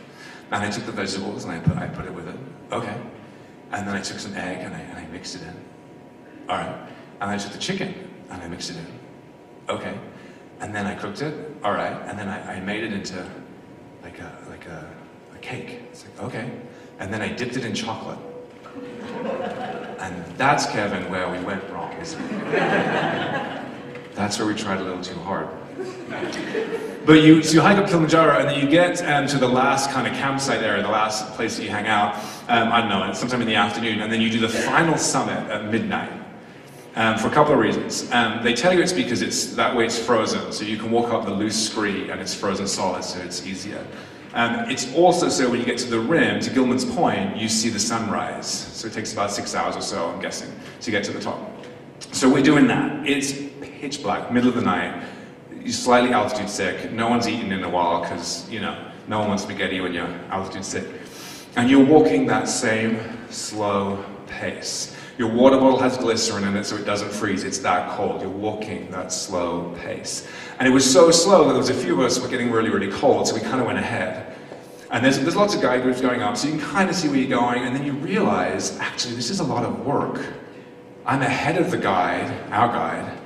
And 0.52 0.64
I 0.64 0.70
took 0.70 0.86
the 0.86 0.92
vegetables, 0.92 1.46
and 1.46 1.54
I 1.54 1.60
put, 1.60 1.78
I 1.78 1.88
put 1.88 2.06
it 2.06 2.14
with 2.14 2.28
it. 2.28 2.36
Okay. 2.72 2.96
And 3.72 3.88
then 3.88 3.96
I 3.96 4.02
took 4.02 4.20
some 4.20 4.36
egg, 4.36 4.60
and 4.60 4.76
I, 4.76 4.80
and 4.80 5.00
I 5.00 5.08
mixed 5.08 5.34
it 5.36 5.42
in. 5.42 5.56
All 6.48 6.58
right. 6.58 6.88
And 7.22 7.32
I 7.32 7.40
took 7.40 7.54
the 7.54 7.58
chicken, 7.58 8.08
and 8.30 8.40
I 8.40 8.48
mixed 8.48 8.70
it 8.70 8.78
in. 8.78 8.86
Okay. 9.68 9.98
And 10.60 10.76
then 10.76 10.86
I 10.86 10.94
cooked 10.94 11.24
it. 11.24 11.34
All 11.64 11.72
right. 11.72 12.00
And 12.08 12.20
then 12.20 12.30
I, 12.30 12.58
I 12.58 12.60
made 12.60 12.84
it 12.84 12.94
into 12.94 13.28
like 14.04 14.20
a 14.20 14.38
like 14.48 14.68
a, 14.68 14.88
a 15.34 15.40
cake. 15.40 15.82
It's 15.90 16.06
like 16.06 16.22
okay. 16.22 16.52
And 17.00 17.12
then 17.12 17.24
I 17.24 17.30
dipped 17.30 17.58
it 17.58 17.66
in 17.66 17.74
chocolate. 17.74 18.20
And 19.98 20.24
that's 20.38 20.68
Kevin 20.68 21.10
where 21.10 21.32
we 21.32 21.40
went 21.44 21.68
wrong. 21.72 21.92
That's 24.22 24.38
where 24.38 24.48
we 24.48 24.54
tried 24.54 24.80
a 24.80 24.84
little 24.84 25.04
too 25.04 25.18
hard. 25.22 25.48
But 27.08 27.24
you, 27.24 27.42
so 27.42 27.56
you 27.56 27.62
hike 27.62 27.78
up 27.80 27.88
Kilimanjaro 27.88 28.38
and 28.38 28.48
then 28.48 28.64
you 28.64 28.70
get 28.70 29.02
um, 29.02 29.26
to 29.26 29.40
the 29.40 29.48
last 29.48 29.90
kind 29.90 30.06
of 30.06 30.14
campsite 30.14 30.62
area, 30.62 30.84
the 30.84 30.90
last 30.90 31.34
place 31.34 31.58
that 31.58 31.64
you 31.64 31.72
hang 31.72 31.88
out. 31.88 32.14
Um, 32.48 32.72
I 32.72 32.82
don't 32.82 32.90
know, 32.90 33.12
sometime 33.14 33.42
in 33.42 33.48
the 33.48 33.56
afternoon, 33.56 34.00
and 34.00 34.14
then 34.14 34.22
you 34.22 34.30
do 34.30 34.40
the 34.40 34.48
final 34.48 34.96
summit 34.96 35.50
at 35.50 35.72
midnight. 35.72 36.12
Um, 36.94 37.18
for 37.18 37.30
a 37.30 37.32
couple 37.32 37.54
of 37.54 37.60
reasons. 37.60 38.12
Um, 38.12 38.44
they 38.44 38.54
tell 38.54 38.74
you 38.74 38.82
it's 38.82 38.92
because 38.92 39.22
it's 39.22 39.56
that 39.56 39.76
way 39.76 39.86
it's 39.86 39.98
frozen, 39.98 40.52
so 40.52 40.66
you 40.66 40.78
can 40.78 40.92
walk 40.92 41.12
up 41.12 41.24
the 41.26 41.34
loose 41.34 41.70
scree 41.70 42.12
and 42.12 42.20
it's 42.20 42.36
frozen 42.36 42.68
solid, 42.68 43.04
so 43.04 43.18
it's 43.22 43.48
easier. 43.48 43.88
Um, 44.34 44.70
it's 44.70 44.94
also 44.94 45.30
so 45.30 45.50
when 45.50 45.62
you 45.62 45.66
get 45.66 45.78
to 45.80 45.90
the 45.90 46.00
rim, 46.00 46.42
to 46.42 46.50
Gilman's 46.50 46.84
Point, 46.84 47.38
you 47.38 47.48
see 47.48 47.70
the 47.70 47.80
sunrise. 47.80 48.46
So 48.48 48.88
it 48.88 48.94
takes 48.94 49.14
about 49.14 49.32
six 49.32 49.56
hours 49.56 49.78
or 49.78 49.82
so, 49.82 50.10
I'm 50.10 50.22
guessing, 50.22 50.54
to 50.82 50.92
get 50.92 51.06
to 51.06 51.12
the 51.12 51.22
top. 51.22 51.61
So 52.12 52.30
we're 52.30 52.44
doing 52.44 52.68
that. 52.68 53.08
It's 53.08 53.34
pitch 53.62 54.04
black, 54.04 54.32
middle 54.32 54.50
of 54.50 54.56
the 54.56 54.62
night. 54.62 55.04
You're 55.60 55.72
slightly 55.72 56.12
altitude 56.12 56.50
sick. 56.50 56.92
No 56.92 57.10
one's 57.10 57.28
eaten 57.28 57.52
in 57.52 57.64
a 57.64 57.70
while 57.70 58.02
because, 58.02 58.50
you 58.50 58.60
know, 58.60 58.92
no 59.08 59.20
one 59.20 59.30
wants 59.30 59.44
spaghetti 59.44 59.80
when 59.80 59.94
you're 59.94 60.08
altitude 60.30 60.66
sick. 60.66 60.86
And 61.56 61.70
you're 61.70 61.86
walking 61.86 62.28
that 62.28 62.48
same 62.48 63.00
slow 63.30 64.04
pace. 64.28 64.96
Your 65.18 65.30
water 65.30 65.58
bottle 65.58 65.80
has 65.80 65.98
glycerin 65.98 66.44
in 66.44 66.56
it 66.56 66.66
so 66.66 66.76
it 66.76 66.86
doesn't 66.86 67.12
freeze. 67.12 67.44
It's 67.44 67.60
that 67.60 67.92
cold. 67.92 68.22
You're 68.22 68.30
walking 68.30 68.92
that 68.92 69.12
slow 69.12 69.74
pace. 69.80 70.28
And 70.60 70.68
it 70.68 70.72
was 70.72 70.90
so 70.92 71.12
slow 71.12 71.46
that 71.46 71.54
there 71.54 71.58
was 71.58 71.70
a 71.70 71.74
few 71.74 71.94
of 71.94 72.00
us 72.02 72.20
were 72.20 72.28
getting 72.28 72.52
really, 72.52 72.70
really 72.70 72.92
cold, 72.92 73.28
so 73.28 73.36
we 73.36 73.42
kind 73.42 73.62
of 73.62 73.68
went 73.68 73.80
ahead. 73.80 74.36
And 74.92 75.04
there's, 75.04 75.20
there's 75.20 75.36
lots 75.36 75.56
of 75.56 75.62
guide 75.62 75.84
groups 75.84 76.02
going 76.02 76.22
up, 76.22 76.38
so 76.38 76.48
you 76.48 76.58
can 76.58 76.62
kind 76.62 76.90
of 76.90 76.96
see 76.96 77.08
where 77.08 77.18
you're 77.18 77.40
going, 77.40 77.64
and 77.64 77.76
then 77.76 77.86
you 77.86 77.94
realize, 77.94 78.78
actually, 78.80 79.16
this 79.16 79.30
is 79.30 79.40
a 79.40 79.44
lot 79.44 79.64
of 79.64 79.86
work. 79.86 80.22
I'm 81.06 81.22
ahead 81.22 81.58
of 81.58 81.72
the 81.72 81.78
guide, 81.78 82.32
our 82.52 82.68
guide. 82.68 83.18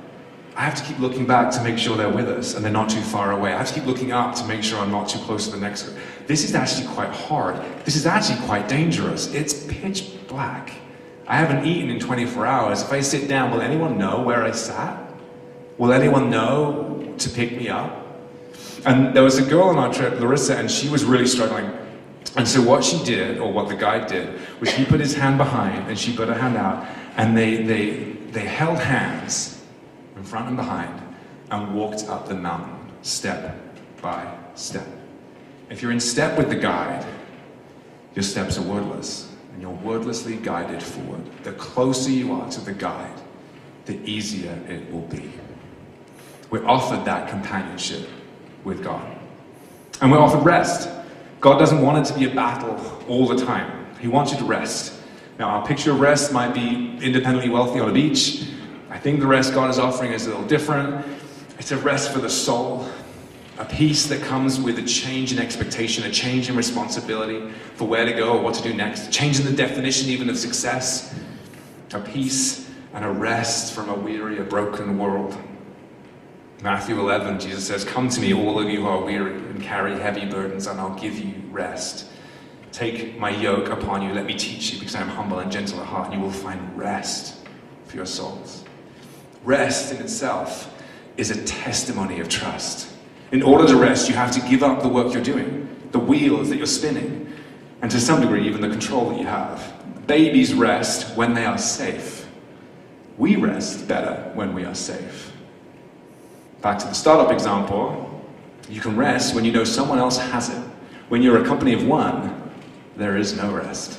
I 0.56 0.62
have 0.62 0.74
to 0.76 0.82
keep 0.84 0.98
looking 0.98 1.26
back 1.26 1.52
to 1.52 1.62
make 1.62 1.76
sure 1.76 1.96
they're 1.96 2.08
with 2.08 2.28
us 2.28 2.54
and 2.54 2.64
they're 2.64 2.72
not 2.72 2.88
too 2.88 3.02
far 3.02 3.32
away. 3.32 3.52
I 3.52 3.58
have 3.58 3.68
to 3.68 3.74
keep 3.74 3.84
looking 3.84 4.12
up 4.12 4.34
to 4.36 4.44
make 4.46 4.62
sure 4.62 4.78
I'm 4.78 4.90
not 4.90 5.06
too 5.06 5.18
close 5.18 5.46
to 5.46 5.52
the 5.52 5.60
next. 5.60 5.94
This 6.26 6.44
is 6.44 6.54
actually 6.54 6.86
quite 6.88 7.10
hard. 7.10 7.62
This 7.84 7.94
is 7.94 8.06
actually 8.06 8.40
quite 8.46 8.66
dangerous. 8.66 9.32
It's 9.34 9.66
pitch 9.66 10.12
black. 10.28 10.72
I 11.26 11.36
haven't 11.36 11.66
eaten 11.66 11.90
in 11.90 12.00
24 12.00 12.46
hours. 12.46 12.82
If 12.82 12.92
I 12.92 13.00
sit 13.00 13.28
down, 13.28 13.50
will 13.50 13.60
anyone 13.60 13.98
know 13.98 14.22
where 14.22 14.44
I 14.44 14.52
sat? 14.52 15.12
Will 15.76 15.92
anyone 15.92 16.30
know 16.30 17.14
to 17.18 17.28
pick 17.28 17.54
me 17.54 17.68
up? 17.68 18.06
And 18.86 19.14
there 19.14 19.24
was 19.24 19.36
a 19.36 19.44
girl 19.44 19.64
on 19.64 19.76
our 19.76 19.92
trip, 19.92 20.18
Larissa, 20.20 20.56
and 20.56 20.70
she 20.70 20.88
was 20.88 21.04
really 21.04 21.26
struggling. 21.26 21.70
And 22.36 22.46
so 22.48 22.62
what 22.62 22.84
she 22.84 23.02
did, 23.04 23.38
or 23.38 23.52
what 23.52 23.68
the 23.68 23.74
guide 23.74 24.06
did, 24.06 24.38
was 24.60 24.70
he 24.70 24.84
put 24.84 25.00
his 25.00 25.14
hand 25.14 25.36
behind 25.36 25.88
and 25.88 25.98
she 25.98 26.14
put 26.14 26.28
her 26.28 26.34
hand 26.34 26.56
out, 26.56 26.86
and 27.16 27.36
they, 27.36 27.62
they, 27.62 28.12
they 28.30 28.44
held 28.44 28.78
hands 28.78 29.62
in 30.16 30.22
front 30.22 30.48
and 30.48 30.56
behind 30.56 31.00
and 31.50 31.74
walked 31.74 32.04
up 32.08 32.28
the 32.28 32.34
mountain, 32.34 32.78
step 33.02 33.56
by 34.00 34.32
step. 34.54 34.86
If 35.70 35.82
you're 35.82 35.92
in 35.92 36.00
step 36.00 36.38
with 36.38 36.48
the 36.48 36.56
guide, 36.56 37.04
your 38.14 38.22
steps 38.22 38.58
are 38.58 38.62
wordless 38.62 39.32
and 39.52 39.62
you're 39.62 39.70
wordlessly 39.70 40.36
guided 40.36 40.82
forward. 40.82 41.22
The 41.42 41.52
closer 41.52 42.10
you 42.10 42.32
are 42.32 42.48
to 42.50 42.60
the 42.60 42.72
guide, 42.72 43.20
the 43.86 43.98
easier 44.08 44.52
it 44.68 44.90
will 44.92 45.06
be. 45.08 45.32
We're 46.50 46.66
offered 46.66 47.04
that 47.06 47.28
companionship 47.28 48.08
with 48.64 48.82
God. 48.82 49.16
And 50.00 50.12
we're 50.12 50.18
offered 50.18 50.44
rest. 50.44 50.88
God 51.40 51.58
doesn't 51.58 51.80
want 51.80 51.98
it 51.98 52.12
to 52.12 52.18
be 52.18 52.30
a 52.30 52.34
battle 52.34 52.78
all 53.08 53.26
the 53.26 53.44
time. 53.44 53.86
He 54.00 54.08
wants 54.08 54.32
you 54.32 54.38
to 54.38 54.44
rest. 54.44 54.95
Now, 55.38 55.50
our 55.50 55.66
picture 55.66 55.90
of 55.90 56.00
rest 56.00 56.32
might 56.32 56.54
be 56.54 56.96
independently 57.02 57.50
wealthy 57.50 57.78
on 57.78 57.90
a 57.90 57.92
beach. 57.92 58.46
I 58.88 58.98
think 58.98 59.20
the 59.20 59.26
rest 59.26 59.52
God 59.52 59.68
is 59.68 59.78
offering 59.78 60.12
is 60.12 60.26
a 60.26 60.30
little 60.30 60.46
different. 60.46 61.04
It's 61.58 61.72
a 61.72 61.76
rest 61.76 62.10
for 62.12 62.20
the 62.20 62.30
soul, 62.30 62.88
a 63.58 63.66
peace 63.66 64.06
that 64.06 64.22
comes 64.22 64.58
with 64.58 64.78
a 64.78 64.82
change 64.82 65.32
in 65.32 65.38
expectation, 65.38 66.04
a 66.04 66.10
change 66.10 66.48
in 66.48 66.56
responsibility 66.56 67.52
for 67.74 67.86
where 67.86 68.06
to 68.06 68.12
go 68.12 68.38
or 68.38 68.42
what 68.42 68.54
to 68.54 68.62
do 68.62 68.72
next, 68.72 69.08
a 69.08 69.10
change 69.10 69.38
in 69.38 69.44
the 69.44 69.52
definition 69.52 70.08
even 70.08 70.30
of 70.30 70.38
success, 70.38 71.14
a 71.92 72.00
peace 72.00 72.70
and 72.94 73.04
a 73.04 73.10
rest 73.10 73.74
from 73.74 73.90
a 73.90 73.94
weary, 73.94 74.38
a 74.38 74.44
broken 74.44 74.96
world. 74.96 75.36
Matthew 76.62 76.98
11, 76.98 77.40
Jesus 77.40 77.66
says, 77.66 77.84
Come 77.84 78.08
to 78.08 78.20
me, 78.20 78.32
all 78.32 78.58
of 78.58 78.70
you 78.70 78.80
who 78.80 78.86
are 78.86 79.04
weary 79.04 79.34
and 79.34 79.62
carry 79.62 79.98
heavy 79.98 80.24
burdens, 80.24 80.66
and 80.66 80.80
I'll 80.80 80.98
give 80.98 81.18
you 81.18 81.34
rest. 81.50 82.06
Take 82.76 83.18
my 83.18 83.30
yoke 83.30 83.70
upon 83.70 84.02
you, 84.02 84.12
let 84.12 84.26
me 84.26 84.34
teach 84.34 84.70
you, 84.70 84.78
because 84.78 84.94
I 84.94 85.00
am 85.00 85.08
humble 85.08 85.38
and 85.38 85.50
gentle 85.50 85.80
at 85.80 85.86
heart, 85.86 86.10
and 86.10 86.14
you 86.16 86.20
will 86.20 86.30
find 86.30 86.76
rest 86.76 87.36
for 87.86 87.96
your 87.96 88.04
souls. 88.04 88.66
Rest 89.44 89.94
in 89.94 90.02
itself 90.02 90.70
is 91.16 91.30
a 91.30 91.42
testimony 91.44 92.20
of 92.20 92.28
trust. 92.28 92.92
In 93.32 93.42
order 93.42 93.66
to 93.66 93.76
rest, 93.76 94.10
you 94.10 94.14
have 94.14 94.30
to 94.32 94.40
give 94.46 94.62
up 94.62 94.82
the 94.82 94.90
work 94.90 95.14
you're 95.14 95.22
doing, 95.22 95.74
the 95.92 95.98
wheels 95.98 96.50
that 96.50 96.58
you're 96.58 96.66
spinning, 96.66 97.32
and 97.80 97.90
to 97.90 97.98
some 97.98 98.20
degree, 98.20 98.46
even 98.46 98.60
the 98.60 98.68
control 98.68 99.08
that 99.08 99.18
you 99.18 99.26
have. 99.26 99.72
Babies 100.06 100.52
rest 100.52 101.16
when 101.16 101.32
they 101.32 101.46
are 101.46 101.56
safe. 101.56 102.28
We 103.16 103.36
rest 103.36 103.88
better 103.88 104.30
when 104.34 104.52
we 104.52 104.66
are 104.66 104.74
safe. 104.74 105.32
Back 106.60 106.78
to 106.80 106.86
the 106.86 106.92
startup 106.92 107.32
example, 107.32 108.22
you 108.68 108.82
can 108.82 108.98
rest 108.98 109.34
when 109.34 109.46
you 109.46 109.52
know 109.52 109.64
someone 109.64 109.98
else 109.98 110.18
has 110.18 110.50
it. 110.50 110.62
When 111.08 111.22
you're 111.22 111.42
a 111.42 111.46
company 111.46 111.72
of 111.72 111.86
one, 111.86 112.35
there 112.96 113.16
is 113.16 113.36
no 113.36 113.52
rest. 113.52 113.98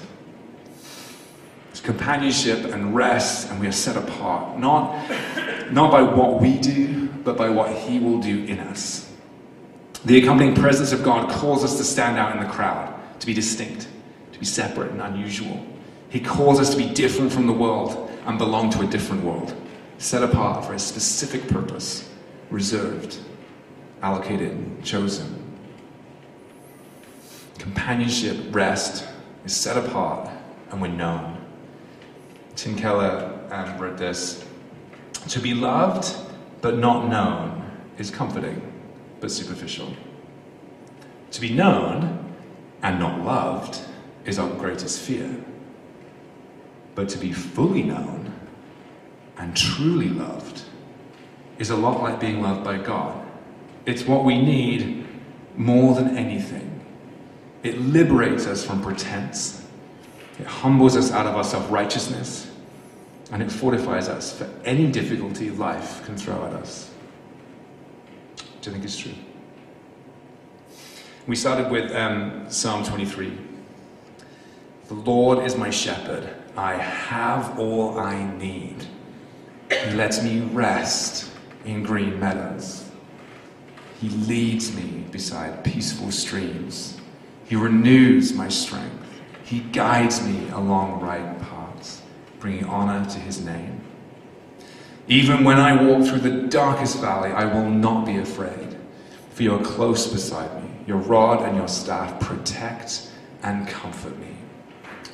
It's 1.71 1.79
companionship 1.79 2.65
and 2.65 2.95
rest, 2.95 3.49
and 3.49 3.59
we 3.59 3.67
are 3.67 3.71
set 3.71 3.95
apart, 3.95 4.57
not, 4.57 5.09
not 5.71 5.91
by 5.91 6.01
what 6.01 6.41
we 6.41 6.57
do, 6.57 7.07
but 7.23 7.37
by 7.37 7.49
what 7.49 7.71
He 7.71 7.99
will 7.99 8.19
do 8.19 8.45
in 8.45 8.59
us. 8.59 9.13
The 10.05 10.17
accompanying 10.17 10.55
presence 10.55 10.91
of 10.91 11.03
God 11.03 11.29
calls 11.29 11.63
us 11.63 11.77
to 11.77 11.83
stand 11.83 12.17
out 12.17 12.35
in 12.35 12.41
the 12.41 12.49
crowd, 12.49 12.93
to 13.19 13.27
be 13.27 13.33
distinct, 13.33 13.87
to 14.31 14.39
be 14.39 14.45
separate 14.45 14.91
and 14.91 15.01
unusual. 15.01 15.65
He 16.09 16.19
calls 16.19 16.59
us 16.59 16.71
to 16.71 16.77
be 16.77 16.89
different 16.93 17.31
from 17.31 17.47
the 17.47 17.53
world 17.53 18.09
and 18.25 18.37
belong 18.37 18.69
to 18.71 18.81
a 18.81 18.87
different 18.87 19.23
world, 19.23 19.53
set 19.97 20.23
apart 20.23 20.65
for 20.65 20.73
a 20.73 20.79
specific 20.79 21.47
purpose, 21.47 22.09
reserved, 22.49 23.17
allocated, 24.01 24.83
chosen. 24.83 25.36
Companionship, 27.57 28.53
rest, 28.53 29.07
is 29.45 29.55
set 29.55 29.77
apart 29.77 30.29
and 30.71 30.81
we're 30.81 30.87
known. 30.87 31.37
Tim 32.55 32.75
Keller 32.75 33.47
um, 33.51 33.77
wrote 33.77 33.97
this 33.97 34.45
To 35.29 35.39
be 35.39 35.53
loved 35.53 36.15
but 36.61 36.77
not 36.77 37.07
known 37.07 37.69
is 37.97 38.11
comforting 38.11 38.61
but 39.19 39.31
superficial. 39.31 39.93
To 41.31 41.41
be 41.41 41.53
known 41.53 42.33
and 42.81 42.99
not 42.99 43.23
loved 43.23 43.81
is 44.25 44.39
our 44.39 44.49
greatest 44.55 44.99
fear. 44.99 45.43
But 46.95 47.09
to 47.09 47.17
be 47.17 47.31
fully 47.31 47.83
known 47.83 48.33
and 49.37 49.55
truly 49.55 50.09
loved 50.09 50.63
is 51.59 51.69
a 51.69 51.75
lot 51.75 52.01
like 52.01 52.19
being 52.19 52.41
loved 52.41 52.63
by 52.63 52.77
God. 52.77 53.25
It's 53.85 54.03
what 54.03 54.25
we 54.25 54.41
need 54.41 55.07
more 55.55 55.95
than 55.95 56.17
anything. 56.17 56.76
It 57.63 57.79
liberates 57.79 58.45
us 58.45 58.63
from 58.65 58.81
pretense, 58.81 59.65
it 60.39 60.45
humbles 60.45 60.95
us 60.95 61.11
out 61.11 61.25
of 61.25 61.35
our 61.35 61.43
self 61.43 61.69
righteousness, 61.71 62.51
and 63.31 63.41
it 63.41 63.51
fortifies 63.51 64.07
us 64.07 64.37
for 64.37 64.49
any 64.63 64.91
difficulty 64.91 65.49
life 65.49 66.05
can 66.05 66.15
throw 66.15 66.45
at 66.45 66.53
us. 66.53 66.91
Do 68.61 68.69
you 68.69 68.71
think 68.71 68.83
it's 68.83 68.97
true? 68.97 69.13
We 71.25 71.35
started 71.35 71.69
with 71.69 71.91
um, 71.93 72.45
Psalm 72.49 72.85
23. 72.85 73.37
The 74.87 74.93
Lord 74.93 75.45
is 75.45 75.57
my 75.57 75.69
shepherd. 75.69 76.29
I 76.55 76.75
have 76.75 77.59
all 77.59 77.99
I 77.99 78.33
need. 78.37 78.87
He 79.69 79.91
lets 79.91 80.23
me 80.23 80.39
rest 80.39 81.29
in 81.65 81.83
green 81.83 82.19
meadows. 82.19 82.89
He 83.99 84.09
leads 84.09 84.73
me 84.73 85.05
beside 85.11 85.63
peaceful 85.63 86.11
streams. 86.11 86.96
He 87.47 87.55
renews 87.55 88.33
my 88.33 88.49
strength. 88.49 88.93
He 89.43 89.61
guides 89.61 90.21
me 90.21 90.49
along 90.49 90.99
right 90.99 91.39
paths, 91.39 92.01
bringing 92.39 92.65
honor 92.65 93.09
to 93.09 93.19
his 93.19 93.43
name. 93.43 93.81
Even 95.07 95.45
when 95.45 95.57
I 95.57 95.81
walk 95.81 96.05
through 96.05 96.19
the 96.19 96.47
darkest 96.47 96.99
valley, 96.99 97.31
I 97.31 97.45
will 97.45 97.69
not 97.69 98.05
be 98.05 98.17
afraid, 98.17 98.75
for 99.29 99.43
you 99.43 99.55
are 99.55 99.63
close 99.63 100.05
beside 100.07 100.61
me. 100.61 100.69
Your 100.85 100.97
rod 100.97 101.41
and 101.43 101.55
your 101.55 101.69
staff 101.69 102.19
protect 102.19 103.09
and 103.41 103.65
comfort 103.67 104.17
me. 104.19 104.35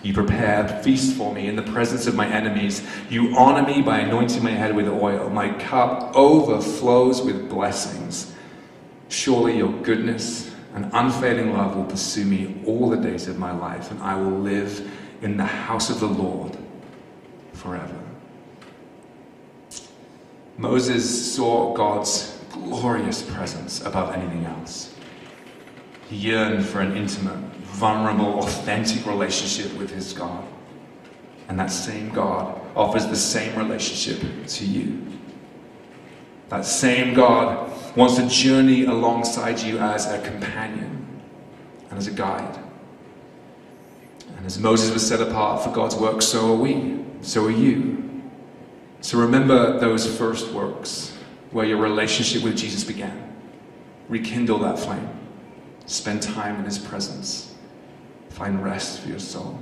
You 0.02 0.14
prepare 0.14 0.66
a 0.66 0.84
feast 0.84 1.16
for 1.16 1.34
me 1.34 1.48
in 1.48 1.56
the 1.56 1.62
presence 1.62 2.08
of 2.08 2.16
my 2.16 2.28
enemies. 2.28 2.86
You 3.10 3.38
honor 3.38 3.66
me 3.66 3.84
by 3.84 4.00
anointing 4.00 4.44
my 4.44 4.52
head 4.52 4.76
with 4.76 4.88
oil. 4.88 5.30
My 5.30 5.50
cup 5.54 6.16
overflows 6.16 7.22
with 7.22 7.48
blessings. 7.48 8.34
Surely 9.08 9.58
your 9.58 9.72
goodness 9.84 10.53
and 10.74 10.90
unfailing 10.94 11.54
love 11.54 11.76
will 11.76 11.86
pursue 11.86 12.26
me 12.26 12.62
all 12.66 12.90
the 12.90 12.98
days 12.98 13.28
of 13.28 13.38
my 13.38 13.52
life, 13.52 13.92
and 13.92 14.02
I 14.02 14.16
will 14.16 14.40
live 14.40 14.92
in 15.22 15.38
the 15.38 15.46
house 15.46 15.90
of 15.90 16.00
the 16.00 16.08
Lord 16.08 16.58
forever. 17.54 18.00
Moses 20.58 21.34
saw 21.34 21.74
God's 21.74 22.40
glorious 22.52 23.22
presence 23.22 23.84
above 23.84 24.14
anything 24.14 24.46
else. 24.46 24.94
He 26.10 26.18
yearned 26.18 26.66
for 26.66 26.82
an 26.82 26.96
intimate, 26.96 27.40
vulnerable, 27.64 28.40
authentic 28.40 29.06
relationship 29.06 29.76
with 29.78 29.90
his 29.90 30.14
God. 30.14 30.46
And 31.50 31.60
that 31.60 31.72
same 31.72 32.10
God 32.12 32.62
offers 32.76 33.08
the 33.08 33.16
same 33.16 33.58
relationship 33.58 34.48
to 34.48 34.66
you. 34.66 35.06
That 36.50 36.66
same 36.66 37.14
God 37.14 37.73
wants 37.96 38.16
to 38.16 38.28
journey 38.28 38.86
alongside 38.86 39.60
you 39.60 39.80
as 39.80 40.06
a 40.06 40.20
companion 40.22 41.22
and 41.90 42.00
as 42.00 42.08
a 42.08 42.12
guide. 42.12 42.60
And 44.38 44.46
as 44.46 44.58
Moses 44.60 44.92
was 44.94 45.08
set 45.08 45.22
apart 45.22 45.64
for 45.64 45.72
God's 45.72 45.96
work, 45.96 46.22
so 46.22 46.54
are 46.54 46.58
we, 46.58 47.04
so 47.22 47.46
are 47.46 47.52
you. 47.52 48.22
So 49.02 49.20
remember 49.20 49.80
those 49.80 50.06
first 50.18 50.52
works 50.52 51.16
where 51.52 51.66
your 51.66 51.78
relationship 51.78 52.44
with 52.44 52.58
Jesus 52.58 52.84
began. 52.84 53.36
Rekindle 54.10 54.60
that 54.60 54.80
flame. 54.80 55.10
Spend 55.86 56.22
time 56.22 56.58
in 56.58 56.66
his 56.66 56.80
presence. 56.80 57.54
Find 58.30 58.64
rest 58.64 59.02
for 59.02 59.10
your 59.10 59.20
soul. 59.20 59.62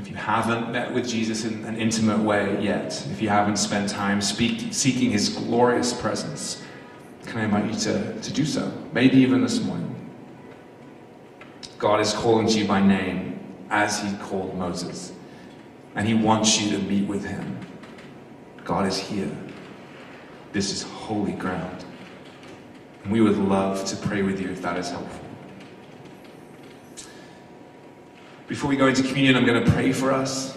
If 0.00 0.08
you 0.08 0.16
haven't 0.16 0.72
met 0.72 0.92
with 0.92 1.08
Jesus 1.08 1.44
in 1.44 1.64
an 1.64 1.76
intimate 1.76 2.18
way 2.18 2.60
yet, 2.62 3.06
if 3.10 3.22
you 3.22 3.28
haven't 3.28 3.56
spent 3.56 3.88
time 3.88 4.20
speak, 4.20 4.72
seeking 4.72 5.10
his 5.10 5.28
glorious 5.28 5.92
presence, 5.92 6.62
can 7.26 7.40
I 7.40 7.44
invite 7.44 7.72
you 7.72 7.78
to, 7.80 8.20
to 8.20 8.32
do 8.32 8.44
so? 8.44 8.72
Maybe 8.92 9.18
even 9.18 9.42
this 9.42 9.62
morning. 9.62 9.90
God 11.78 12.00
is 12.00 12.12
calling 12.12 12.46
to 12.48 12.58
you 12.58 12.66
by 12.66 12.80
name 12.80 13.38
as 13.70 14.00
he 14.00 14.14
called 14.18 14.56
Moses. 14.56 15.12
And 15.94 16.06
he 16.06 16.14
wants 16.14 16.60
you 16.60 16.76
to 16.76 16.82
meet 16.84 17.06
with 17.06 17.24
him. 17.24 17.58
God 18.64 18.86
is 18.86 18.98
here. 18.98 19.30
This 20.52 20.72
is 20.72 20.82
holy 20.82 21.32
ground. 21.32 21.84
And 23.02 23.12
we 23.12 23.20
would 23.20 23.36
love 23.36 23.84
to 23.86 23.96
pray 23.96 24.22
with 24.22 24.40
you 24.40 24.50
if 24.50 24.62
that 24.62 24.78
is 24.78 24.90
helpful. 24.90 25.23
Before 28.46 28.68
we 28.68 28.76
go 28.76 28.88
into 28.88 29.02
communion, 29.02 29.36
I'm 29.36 29.46
going 29.46 29.64
to 29.64 29.70
pray 29.70 29.92
for 29.92 30.12
us. 30.12 30.56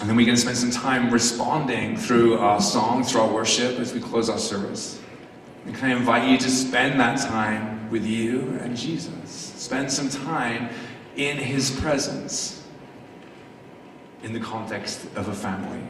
And 0.00 0.08
then 0.08 0.16
we're 0.16 0.26
going 0.26 0.36
to 0.36 0.40
spend 0.40 0.56
some 0.56 0.72
time 0.72 1.10
responding 1.10 1.96
through 1.96 2.38
our 2.38 2.60
song, 2.60 3.04
through 3.04 3.20
our 3.20 3.32
worship 3.32 3.78
as 3.78 3.94
we 3.94 4.00
close 4.00 4.28
our 4.28 4.38
service. 4.38 5.00
And 5.66 5.74
can 5.74 5.92
I 5.92 5.96
invite 5.96 6.28
you 6.28 6.36
to 6.36 6.50
spend 6.50 6.98
that 6.98 7.20
time 7.20 7.88
with 7.90 8.04
you 8.04 8.58
and 8.60 8.76
Jesus? 8.76 9.30
Spend 9.30 9.90
some 9.90 10.08
time 10.08 10.68
in 11.14 11.36
his 11.36 11.70
presence 11.80 12.66
in 14.24 14.32
the 14.32 14.40
context 14.40 15.06
of 15.14 15.28
a 15.28 15.34
family. 15.34 15.80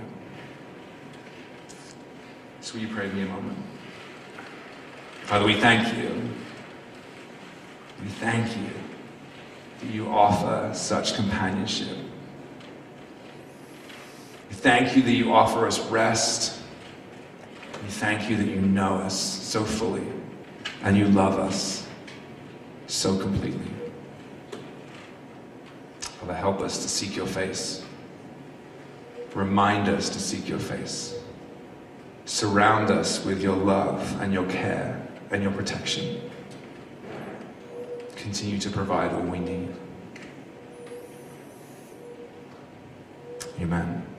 So 2.61 2.75
will 2.75 2.83
you 2.83 2.95
pray 2.95 3.07
with 3.07 3.15
me 3.15 3.23
a 3.23 3.27
moment? 3.27 3.59
Father, 5.23 5.47
we 5.47 5.59
thank 5.59 5.97
you. 5.97 6.31
We 8.03 8.09
thank 8.11 8.55
you 8.55 8.84
that 9.85 9.93
you 9.95 10.09
offer 10.09 10.71
such 10.75 11.15
companionship. 11.15 11.97
We 14.49 14.55
thank 14.55 14.97
you 14.97 15.03
that 15.03 15.13
you 15.13 15.33
offer 15.33 15.67
us 15.67 15.79
rest. 15.91 16.61
We 17.83 17.91
thank 17.91 18.31
you 18.31 18.37
that 18.37 18.47
you 18.47 18.61
know 18.61 18.97
us 18.97 19.19
so 19.19 19.65
fully 19.65 20.07
and 20.83 20.97
you 20.97 21.07
love 21.09 21.39
us 21.39 21.87
so 22.87 23.19
completely. 23.19 23.71
Father, 26.01 26.35
help 26.35 26.61
us 26.61 26.83
to 26.83 26.89
seek 26.89 27.17
your 27.17 27.27
face. 27.27 27.85
Remind 29.35 29.89
us 29.89 30.09
to 30.11 30.19
seek 30.21 30.49
your 30.49 30.59
face. 30.59 31.15
Surround 32.25 32.91
us 32.91 33.25
with 33.25 33.43
your 33.43 33.57
love 33.57 34.21
and 34.23 34.33
your 34.33 34.47
care 34.47 35.07
and 35.31 35.43
your 35.43 35.53
protection. 35.53 36.31
Continue 38.17 38.59
to 38.59 38.71
provide 38.71 39.13
all 39.13 39.21
we 39.21 39.39
need. 39.39 39.74
Amen. 43.61 44.14